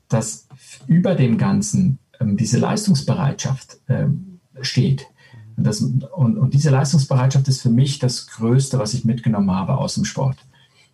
[0.07, 0.47] dass
[0.85, 4.26] über dem Ganzen ähm, diese Leistungsbereitschaft ähm,
[4.61, 5.07] steht.
[5.55, 6.03] Und, das, und,
[6.37, 10.37] und, diese Leistungsbereitschaft ist für mich das Größte, was ich mitgenommen habe aus dem Sport.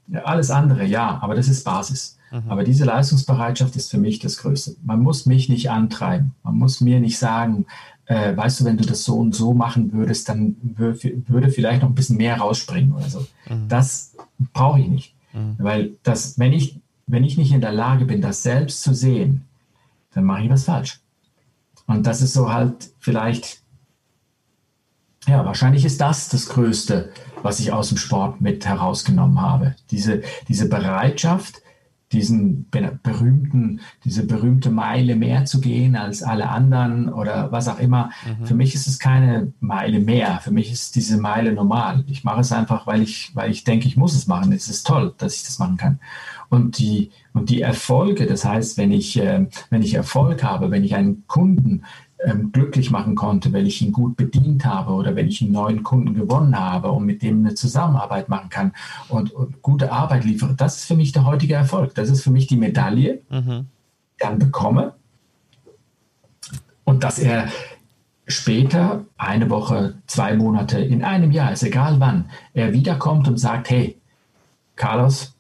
[0.08, 2.18] Ja, alles andere, ja, aber das ist Basis.
[2.32, 2.50] Mhm.
[2.50, 4.76] Aber diese Leistungsbereitschaft ist für mich das Größte.
[4.84, 6.34] Man muss mich nicht antreiben.
[6.44, 7.66] Man muss mir nicht sagen,
[8.06, 11.90] äh, weißt du, wenn du das so und so machen würdest, dann würde vielleicht noch
[11.90, 13.26] ein bisschen mehr rausspringen oder so.
[13.50, 13.68] Mhm.
[13.70, 14.14] Das
[14.54, 15.16] brauche ich nicht.
[15.34, 15.56] Mhm.
[15.58, 19.46] Weil das, wenn ich, wenn ich nicht in der Lage bin, das selbst zu sehen,
[20.14, 21.00] dann mache ich was falsch.
[21.88, 23.62] Und das ist so halt vielleicht,
[25.28, 27.12] ja, wahrscheinlich ist das das Größte,
[27.42, 29.76] was ich aus dem Sport mit herausgenommen habe.
[29.92, 31.63] Diese, diese Bereitschaft,
[32.14, 38.12] diesen berühmten, diese berühmte Meile mehr zu gehen als alle anderen oder was auch immer.
[38.26, 38.46] Mhm.
[38.46, 40.40] Für mich ist es keine Meile mehr.
[40.42, 42.04] Für mich ist diese Meile normal.
[42.08, 44.54] Ich mache es einfach, weil ich, weil ich denke, ich muss es machen.
[44.54, 46.00] Es ist toll, dass ich das machen kann.
[46.50, 50.84] Und die, und die Erfolge, das heißt, wenn ich, äh, wenn ich Erfolg habe, wenn
[50.84, 51.84] ich einen Kunden
[52.24, 55.84] ähm, glücklich machen konnte, wenn ich ihn gut bedient habe oder wenn ich einen neuen
[55.84, 58.74] Kunden gewonnen habe und mit dem eine Zusammenarbeit machen kann
[59.10, 60.54] und, und gute Arbeit liefere.
[60.54, 61.96] Das ist für mich der heutige Erfolg.
[61.96, 63.50] Das ist für mich die Medaille, mhm.
[63.50, 63.66] die
[64.16, 64.94] ich dann bekomme.
[66.84, 67.48] Und dass er
[68.28, 73.70] später, eine Woche, zwei Monate, in einem Jahr, ist egal wann, er wiederkommt und sagt,
[73.70, 73.98] hey,
[74.76, 75.36] Carlos,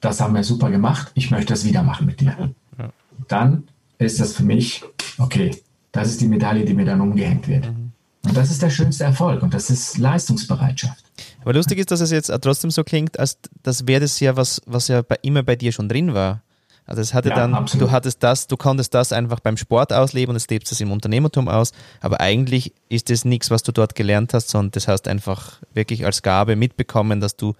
[0.00, 2.52] das haben wir super gemacht, ich möchte das wieder machen mit dir.
[2.78, 2.90] Ja.
[3.28, 3.64] Dann
[3.98, 4.84] ist das für mich,
[5.18, 5.52] okay,
[5.92, 7.66] das ist die Medaille, die mir dann umgehängt wird.
[7.66, 7.92] Mhm.
[8.24, 11.04] Und das ist der schönste Erfolg und das ist Leistungsbereitschaft.
[11.42, 14.62] Aber lustig ist, dass es jetzt trotzdem so klingt, als das wäre das ja was,
[14.64, 16.42] was ja bei, immer bei dir schon drin war.
[16.86, 17.88] Also es hatte ja, dann, absolut.
[17.88, 20.90] du hattest das, du konntest das einfach beim Sport ausleben und es lebst es im
[20.90, 25.08] Unternehmertum aus, aber eigentlich ist das nichts, was du dort gelernt hast, sondern das hast
[25.08, 27.54] einfach wirklich als Gabe mitbekommen, dass du,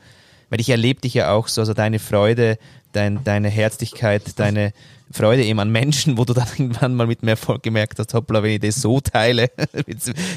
[0.50, 2.58] weil ich erlebe dich ja auch so, also deine Freude,
[2.92, 4.72] dein, deine Herzlichkeit, deine,
[5.12, 8.42] Freude eben an Menschen, wo du dann irgendwann mal mit mehr Erfolg gemerkt hast, hoppla,
[8.42, 9.50] wenn ich das so teile,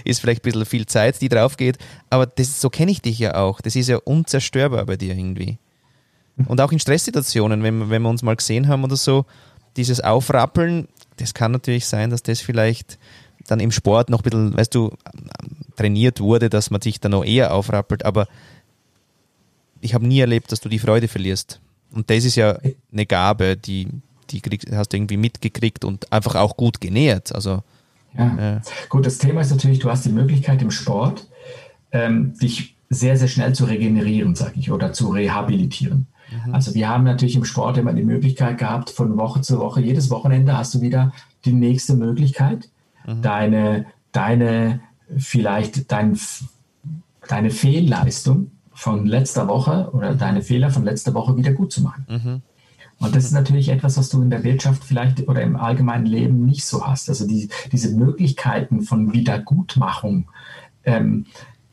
[0.04, 1.78] ist vielleicht ein bisschen viel Zeit, die drauf geht.
[2.10, 3.62] Aber das, so kenne ich dich ja auch.
[3.62, 5.58] Das ist ja unzerstörbar bei dir irgendwie.
[6.48, 9.26] Und auch in Stresssituationen, wenn, wenn wir uns mal gesehen haben oder so,
[9.78, 12.98] dieses Aufrappeln, das kann natürlich sein, dass das vielleicht
[13.48, 14.92] dann im Sport noch ein bisschen, weißt du,
[15.76, 18.04] trainiert wurde, dass man sich dann noch eher aufrappelt.
[18.06, 18.28] Aber
[19.82, 21.62] ich habe nie erlebt, dass du die Freude verlierst.
[21.92, 22.60] Und das ist ja
[22.92, 23.88] eine Gabe, die,
[24.32, 27.34] die krieg, hast du irgendwie mitgekriegt und einfach auch gut genährt.
[27.34, 27.64] Also,
[28.18, 28.56] ja.
[28.58, 28.62] Äh.
[28.90, 31.28] Gut, das Thema ist natürlich, du hast die Möglichkeit im Sport,
[31.92, 36.08] ähm, dich sehr, sehr schnell zu regenerieren, sage ich, oder zu rehabilitieren.
[36.46, 36.54] Mhm.
[36.54, 40.10] Also wir haben natürlich im Sport immer die Möglichkeit gehabt, von Woche zu Woche, jedes
[40.10, 41.14] Wochenende hast du wieder
[41.46, 42.70] die nächste Möglichkeit,
[43.06, 43.22] mhm.
[43.22, 44.82] deine, deine,
[45.18, 46.18] vielleicht dein,
[47.28, 52.42] deine Fehlleistung von letzter Woche oder deine Fehler von letzter Woche wieder gut zu machen.
[53.00, 56.46] Und das ist natürlich etwas, was du in der Wirtschaft vielleicht oder im allgemeinen Leben
[56.46, 57.10] nicht so hast.
[57.10, 60.28] Also die, diese Möglichkeiten von Wiedergutmachung
[60.86, 61.26] ähm,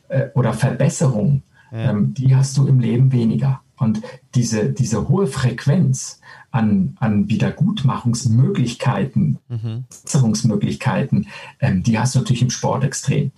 [0.09, 1.91] äh, oder Verbesserung, ja.
[1.91, 3.61] ähm, die hast du im Leben weniger.
[3.77, 4.01] Und
[4.35, 6.19] diese, diese hohe Frequenz
[6.51, 9.85] an, an Wiedergutmachungsmöglichkeiten, mhm.
[9.89, 11.27] Verbesserungsmöglichkeiten,
[11.59, 13.31] ähm, die hast du natürlich im Sport extrem.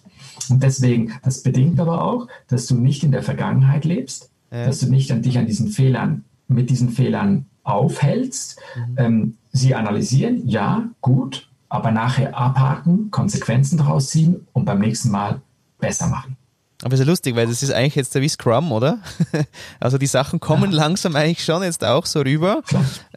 [0.49, 4.65] Und deswegen, das bedingt aber auch, dass du nicht in der Vergangenheit lebst, ja.
[4.65, 8.95] dass du nicht an dich an diesen Fehlern, mit diesen Fehlern aufhältst, mhm.
[8.97, 15.41] ähm, sie analysieren, ja, gut, aber nachher abhaken, Konsequenzen daraus ziehen und beim nächsten Mal
[15.79, 16.37] besser machen.
[16.83, 18.99] Aber ist ja lustig, weil das ist eigentlich jetzt wie Scrum, oder?
[19.79, 20.77] also die Sachen kommen ja.
[20.77, 22.61] langsam eigentlich schon jetzt auch so rüber,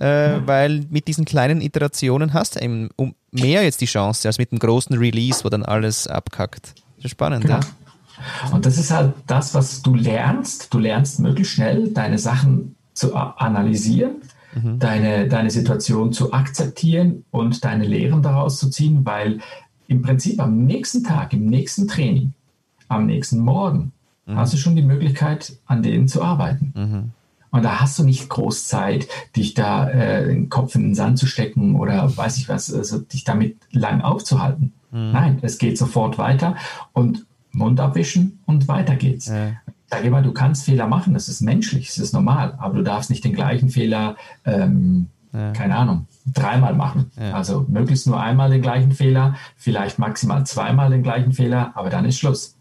[0.00, 0.46] äh, ja.
[0.46, 2.88] weil mit diesen kleinen Iterationen hast du eben
[3.30, 6.74] mehr jetzt die Chance als mit dem großen Release, wo dann alles abkackt.
[6.96, 7.56] Das ist spannend, genau.
[7.56, 8.50] ja.
[8.52, 10.72] Und das ist halt das, was du lernst.
[10.72, 14.22] Du lernst möglichst schnell, deine Sachen zu analysieren
[14.62, 14.78] mhm.
[14.78, 19.40] deine, deine Situation zu akzeptieren und deine Lehren daraus zu ziehen, weil
[19.86, 22.32] im Prinzip am nächsten Tag, im nächsten Training,
[22.88, 23.92] am nächsten Morgen
[24.26, 24.36] mhm.
[24.36, 26.72] hast du schon die Möglichkeit, an denen zu arbeiten.
[26.74, 27.10] Mhm.
[27.50, 31.18] Und da hast du nicht groß Zeit, dich da äh, den Kopf in den Sand
[31.18, 34.72] zu stecken oder weiß ich was, also dich damit lang aufzuhalten.
[34.90, 35.12] Mhm.
[35.12, 36.56] Nein, es geht sofort weiter
[36.92, 39.28] und Mund abwischen und weiter geht's.
[39.28, 39.52] Ja
[39.90, 43.10] sage immer, du kannst Fehler machen, das ist menschlich, das ist normal, aber du darfst
[43.10, 45.52] nicht den gleichen Fehler, ähm, ja.
[45.52, 47.10] keine Ahnung, dreimal machen.
[47.18, 47.32] Ja.
[47.32, 52.04] Also möglichst nur einmal den gleichen Fehler, vielleicht maximal zweimal den gleichen Fehler, aber dann
[52.04, 52.56] ist Schluss.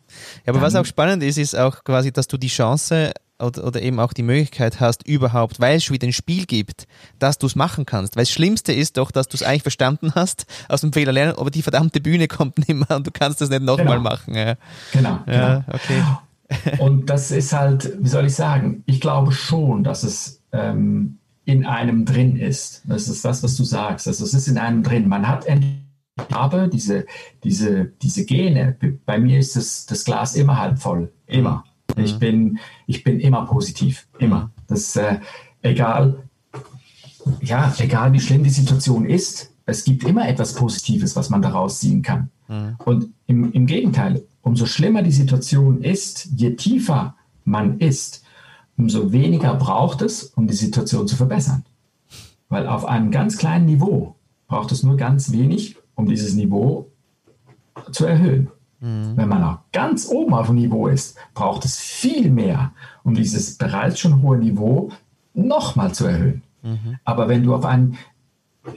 [0.45, 3.65] Ja, aber dann, was auch spannend ist, ist auch quasi, dass du die Chance oder,
[3.65, 6.87] oder eben auch die Möglichkeit hast, überhaupt, weil es schon wieder ein Spiel gibt,
[7.19, 8.15] dass du es machen kannst.
[8.15, 11.37] Weil das Schlimmste ist doch, dass du es eigentlich verstanden hast, aus dem Fehler lernen,
[11.37, 14.09] aber die verdammte Bühne kommt nicht mehr und du kannst es nicht nochmal genau.
[14.09, 14.33] machen.
[14.33, 14.55] Ja.
[14.91, 15.19] Genau.
[15.27, 15.63] Ja, genau.
[15.67, 16.03] okay.
[16.79, 21.65] Und das ist halt, wie soll ich sagen, ich glaube schon, dass es ähm, in
[21.65, 22.83] einem drin ist.
[22.85, 24.07] Das ist das, was du sagst.
[24.07, 25.07] Also es ist in einem drin.
[25.07, 25.45] Man hat
[26.31, 27.05] aber diese,
[27.43, 28.77] diese, diese Gene.
[29.05, 31.11] Bei mir ist das, das Glas immer halb voll.
[31.25, 31.63] Immer.
[31.95, 32.03] Mhm.
[32.03, 34.07] Ich, bin, ich bin immer positiv.
[34.19, 34.45] Immer.
[34.45, 34.51] Mhm.
[34.67, 35.19] Das äh,
[35.61, 36.23] egal,
[37.41, 41.79] ja, egal wie schlimm die Situation ist, es gibt immer etwas Positives, was man daraus
[41.79, 42.29] ziehen kann.
[42.47, 42.75] Mhm.
[42.83, 48.23] Und im, im Gegenteil, umso schlimmer die Situation ist, je tiefer man ist,
[48.77, 51.65] umso weniger braucht es, um die Situation zu verbessern.
[52.49, 54.15] Weil auf einem ganz kleinen Niveau
[54.47, 56.89] braucht es nur ganz wenig, um dieses Niveau
[57.91, 58.49] zu erhöhen.
[58.79, 59.17] Mhm.
[59.17, 62.71] Wenn man auch ganz oben auf dem Niveau ist, braucht es viel mehr,
[63.03, 64.91] um dieses bereits schon hohe Niveau
[65.33, 66.43] nochmal zu erhöhen.
[66.63, 66.99] Mhm.
[67.03, 67.97] Aber wenn du auf einen,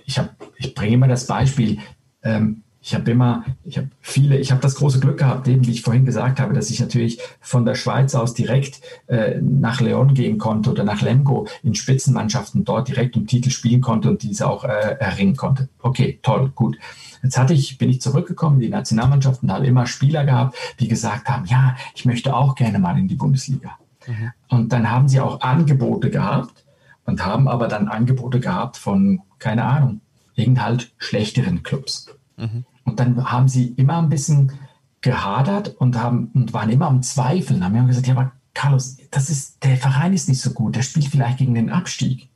[0.05, 1.79] ich, hab, ich bringe immer das Beispiel,
[2.23, 5.73] ähm, ich habe immer, ich habe viele, ich habe das große Glück gehabt, eben wie
[5.73, 10.15] ich vorhin gesagt habe, dass ich natürlich von der Schweiz aus direkt äh, nach Leon
[10.15, 14.49] gehen konnte oder nach Lemgo in Spitzenmannschaften dort direkt um Titel spielen konnte und diese
[14.49, 15.69] auch äh, erringen konnte.
[15.83, 16.79] Okay, toll, gut.
[17.23, 20.89] Jetzt hatte ich, bin ich zurückgekommen in die Nationalmannschaft und habe immer Spieler gehabt, die
[20.89, 23.73] gesagt haben, ja, ich möchte auch gerne mal in die Bundesliga.
[24.07, 24.31] Mhm.
[24.49, 26.65] Und dann haben sie auch Angebote gehabt
[27.05, 30.01] und haben aber dann Angebote gehabt von, keine Ahnung,
[30.35, 32.07] irgend halt schlechteren Clubs.
[32.37, 32.65] Mhm.
[32.85, 34.53] Und dann haben sie immer ein bisschen
[35.01, 37.65] gehadert und, haben, und waren immer am Zweifeln.
[37.65, 40.83] Haben immer gesagt, ja, aber Carlos, das ist, der Verein ist nicht so gut, der
[40.83, 42.29] spielt vielleicht gegen den Abstieg.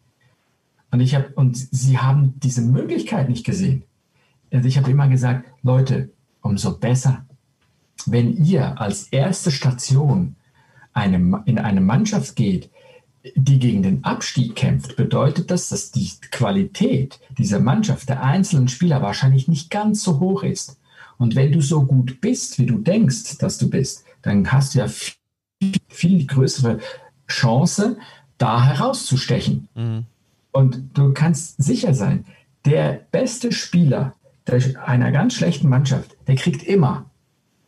[0.91, 3.83] Und, ich hab, und sie haben diese Möglichkeit nicht gesehen.
[4.53, 6.11] Also ich habe immer gesagt, Leute,
[6.41, 7.25] umso besser,
[8.07, 10.37] wenn ihr als erste Station
[10.93, 12.71] eine, in eine Mannschaft geht,
[13.35, 19.01] die gegen den Abstieg kämpft, bedeutet das, dass die Qualität dieser Mannschaft, der einzelnen Spieler
[19.01, 20.79] wahrscheinlich nicht ganz so hoch ist.
[21.16, 24.81] Und wenn du so gut bist, wie du denkst, dass du bist, dann hast du
[24.81, 25.14] ja viel,
[25.89, 26.81] viel größere
[27.29, 27.97] Chance,
[28.37, 29.68] da herauszustechen.
[29.75, 30.05] Mhm.
[30.53, 32.27] Und du kannst sicher sein,
[32.64, 34.14] der beste Spieler
[34.85, 37.07] einer ganz schlechten Mannschaft, der kriegt immer,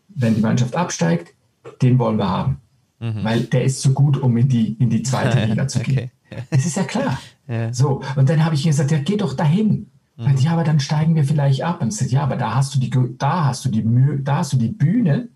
[0.09, 1.33] wenn die Mannschaft absteigt,
[1.81, 2.61] den wollen wir haben.
[2.99, 3.25] Mhm.
[3.25, 6.11] Weil der ist zu gut, um in die, in die zweite Liga zu gehen.
[6.31, 6.43] Okay.
[6.51, 7.19] Das ist ja klar.
[7.49, 7.73] Ja.
[7.73, 9.89] So, und dann habe ich gesagt, ja, geh doch dahin.
[10.17, 10.37] Mhm.
[10.39, 11.81] Ja, aber dann steigen wir vielleicht ab.
[11.81, 14.53] Und sagt, ja, aber da hast du die, da hast du die Mühe, da hast
[14.53, 15.29] du die Bühne,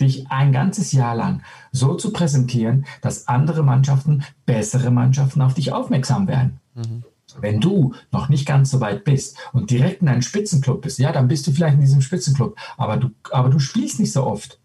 [0.00, 5.72] dich ein ganzes Jahr lang so zu präsentieren, dass andere Mannschaften, bessere Mannschaften auf dich
[5.72, 6.58] aufmerksam werden.
[6.74, 7.04] Mhm.
[7.40, 11.12] Wenn du noch nicht ganz so weit bist und direkt in einem Spitzenclub bist, ja,
[11.12, 14.58] dann bist du vielleicht in diesem Spitzenclub, aber du, aber du spielst nicht so oft.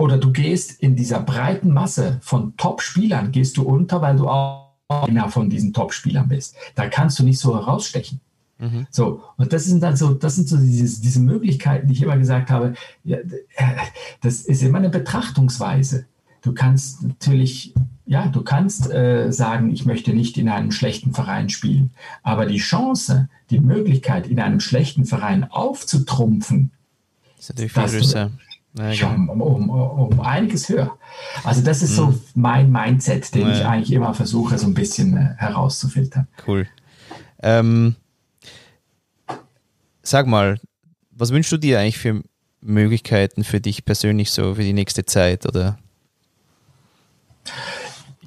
[0.00, 4.70] Oder du gehst in dieser breiten Masse von Top-Spielern, gehst du unter, weil du auch
[4.88, 6.54] einer von diesen Top-Spielern bist.
[6.74, 8.18] Da kannst du nicht so herausstechen.
[8.56, 8.86] Mhm.
[8.90, 12.16] So, und das sind dann so, das sind so diese, diese Möglichkeiten, die ich immer
[12.16, 12.72] gesagt habe,
[13.04, 13.18] ja,
[14.22, 16.06] das ist immer eine Betrachtungsweise.
[16.40, 17.74] Du kannst natürlich,
[18.06, 21.90] ja, du kannst äh, sagen, ich möchte nicht in einem schlechten Verein spielen.
[22.22, 26.70] Aber die Chance, die Möglichkeit, in einem schlechten Verein aufzutrumpfen,
[27.38, 28.30] ist natürlich viel größer.
[28.74, 30.96] Ja, um, um, um, einiges höher.
[31.42, 32.20] Also das ist so mhm.
[32.34, 33.52] mein Mindset, den ja.
[33.52, 36.28] ich eigentlich immer versuche, so ein bisschen äh, herauszufiltern.
[36.46, 36.68] Cool.
[37.42, 37.96] Ähm,
[40.02, 40.60] sag mal,
[41.10, 42.22] was wünschst du dir eigentlich für
[42.60, 45.78] Möglichkeiten für dich persönlich so für die nächste Zeit oder?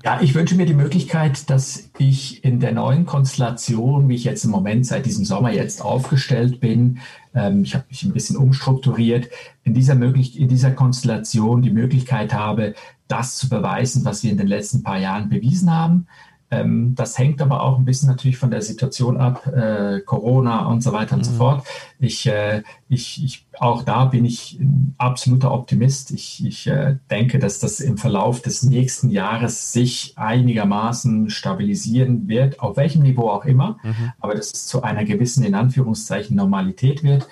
[0.06, 4.44] Ja, ich wünsche mir die Möglichkeit, dass ich in der neuen Konstellation, wie ich jetzt
[4.44, 7.00] im Moment seit diesem Sommer jetzt aufgestellt bin,
[7.34, 9.30] ähm, ich habe mich ein bisschen umstrukturiert,
[9.64, 12.74] in dieser, möglich in dieser Konstellation die Möglichkeit habe,
[13.08, 16.08] das zu beweisen, was wir in den letzten paar Jahren bewiesen haben.
[16.54, 20.82] Ähm, das hängt aber auch ein bisschen natürlich von der Situation ab, äh, Corona und
[20.82, 21.32] so weiter und mhm.
[21.32, 21.66] so fort.
[22.00, 26.12] Ich, äh, ich, ich, auch da bin ich ein absoluter Optimist.
[26.12, 32.60] Ich, ich äh, denke, dass das im Verlauf des nächsten Jahres sich einigermaßen stabilisieren wird,
[32.60, 34.14] auf welchem Niveau auch immer, mhm.
[34.20, 37.28] aber dass es zu einer gewissen, in Anführungszeichen, Normalität wird.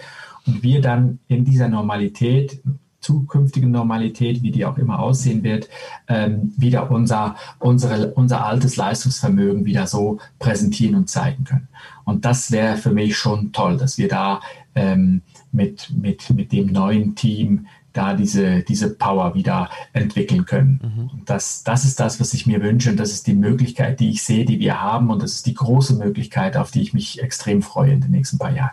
[0.48, 2.62] Und wir dann in dieser Normalität
[3.02, 5.68] zukünftigen Normalität, wie die auch immer aussehen wird,
[6.08, 11.68] ähm, wieder unser, unsere, unser altes Leistungsvermögen wieder so präsentieren und zeigen können.
[12.06, 14.42] Und das wäre für mich schon toll, dass wir da
[14.76, 15.22] ähm,
[15.52, 20.80] mit, mit, mit dem neuen Team da diese, diese Power wieder entwickeln können.
[20.82, 21.10] Mhm.
[21.10, 24.12] Und das, das ist das, was ich mir wünsche und das ist die Möglichkeit, die
[24.12, 27.22] ich sehe, die wir haben und das ist die große Möglichkeit, auf die ich mich
[27.22, 28.72] extrem freue in den nächsten paar Jahren.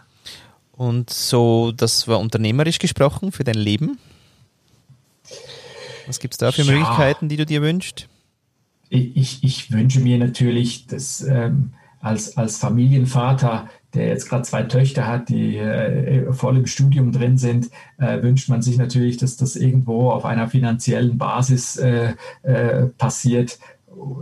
[0.73, 3.99] Und so, das war unternehmerisch gesprochen für dein Leben?
[6.07, 8.09] Was gibt es da für ja, Möglichkeiten, die du dir wünschst?
[8.91, 15.07] Ich, ich wünsche mir natürlich, dass ähm, als, als Familienvater, der jetzt gerade zwei Töchter
[15.07, 19.57] hat, die äh, voll im Studium drin sind, äh, wünscht man sich natürlich, dass das
[19.57, 23.59] irgendwo auf einer finanziellen Basis äh, äh passiert,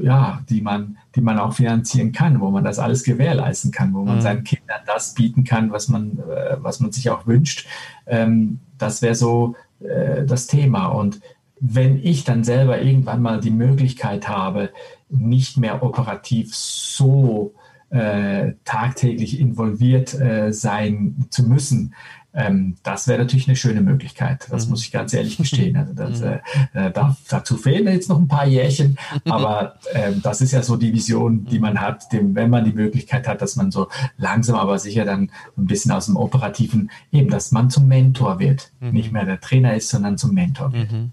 [0.00, 4.04] ja, die man, die man auch finanzieren kann, wo man das alles gewährleisten kann, wo
[4.04, 4.22] man mhm.
[4.22, 7.66] seinen Kindern das bieten kann, was man, äh, was man sich auch wünscht.
[8.06, 10.86] Ähm, das wäre so äh, das Thema.
[10.86, 11.20] Und
[11.60, 14.70] wenn ich dann selber irgendwann mal die Möglichkeit habe,
[15.08, 17.54] nicht mehr operativ so
[17.90, 21.94] äh, tagtäglich involviert äh, sein zu müssen.
[22.36, 24.46] Ähm, das wäre natürlich eine schöne Möglichkeit.
[24.50, 24.72] Das mhm.
[24.72, 25.74] muss ich ganz ehrlich gestehen.
[25.76, 26.40] Also das, mhm.
[26.74, 30.76] äh, da, dazu fehlen jetzt noch ein paar Jährchen, aber äh, das ist ja so
[30.76, 34.56] die Vision, die man hat, dem, wenn man die Möglichkeit hat, dass man so langsam
[34.56, 38.70] aber sicher dann ein bisschen aus dem Operativen, eben, dass man zum Mentor wird.
[38.80, 38.90] Mhm.
[38.90, 40.92] Nicht mehr der Trainer ist, sondern zum Mentor wird.
[40.92, 41.12] Mhm.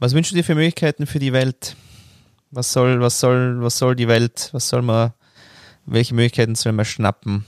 [0.00, 1.76] Was wünschst du dir für Möglichkeiten für die Welt?
[2.50, 5.12] Was soll, was soll, was soll die Welt, was soll man,
[5.86, 7.44] welche Möglichkeiten soll man schnappen?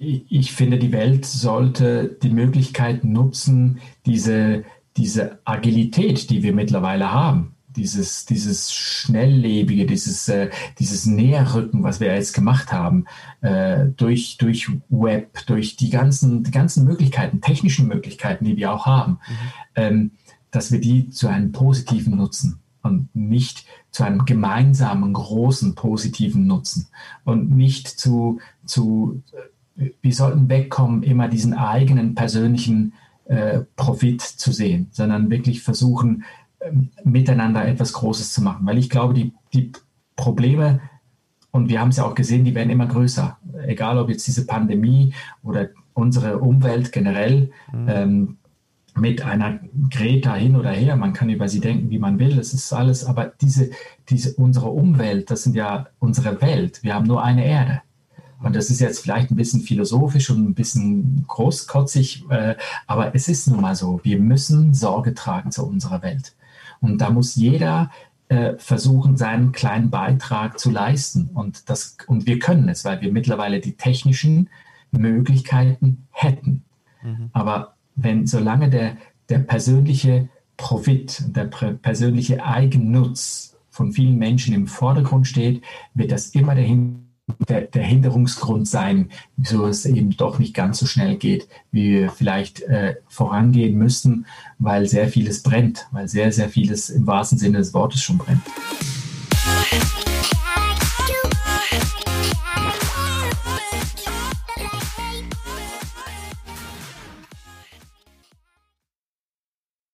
[0.00, 4.64] Ich finde, die Welt sollte die Möglichkeit nutzen, diese,
[4.96, 10.48] diese Agilität, die wir mittlerweile haben, dieses, dieses Schnelllebige, dieses, äh,
[10.78, 13.04] dieses Näherrücken, was wir jetzt gemacht haben,
[13.42, 18.86] äh, durch, durch Web, durch die ganzen, die ganzen Möglichkeiten, technischen Möglichkeiten, die wir auch
[18.86, 19.36] haben, mhm.
[19.76, 20.10] ähm,
[20.50, 26.88] dass wir die zu einem positiven nutzen und nicht zu einem gemeinsamen, großen, positiven Nutzen
[27.24, 29.22] und nicht zu, zu
[29.74, 32.92] wir sollten wegkommen, immer diesen eigenen persönlichen
[33.26, 36.24] äh, Profit zu sehen, sondern wirklich versuchen,
[36.58, 36.70] äh,
[37.04, 38.66] miteinander etwas Großes zu machen.
[38.66, 39.72] Weil ich glaube, die, die
[40.16, 40.80] Probleme,
[41.50, 43.38] und wir haben es ja auch gesehen, die werden immer größer.
[43.66, 47.50] Egal ob jetzt diese Pandemie oder unsere Umwelt generell.
[47.72, 47.88] Mhm.
[47.88, 48.36] Ähm,
[48.96, 52.52] mit einer Greta hin oder her, man kann über sie denken, wie man will, es
[52.52, 53.70] ist alles, aber diese,
[54.08, 56.82] diese, unsere Umwelt, das sind ja unsere Welt.
[56.82, 57.82] Wir haben nur eine Erde.
[58.42, 63.28] Und das ist jetzt vielleicht ein bisschen philosophisch und ein bisschen großkotzig, äh, aber es
[63.28, 66.34] ist nun mal so, wir müssen Sorge tragen zu unserer Welt.
[66.80, 67.90] Und da muss jeder
[68.28, 71.30] äh, versuchen, seinen kleinen Beitrag zu leisten.
[71.34, 74.48] Und, das, und wir können es, weil wir mittlerweile die technischen
[74.90, 76.64] Möglichkeiten hätten.
[77.02, 77.30] Mhm.
[77.32, 78.96] Aber wenn, solange der,
[79.28, 85.62] der persönliche Profit, der persönliche Eigennutz von vielen Menschen im Vordergrund steht,
[85.94, 87.09] wird das immer dahin
[87.48, 92.10] der, der Hinderungsgrund sein, wieso es eben doch nicht ganz so schnell geht, wie wir
[92.10, 94.26] vielleicht äh, vorangehen müssten,
[94.58, 98.42] weil sehr vieles brennt, weil sehr, sehr vieles im wahrsten Sinne des Wortes schon brennt.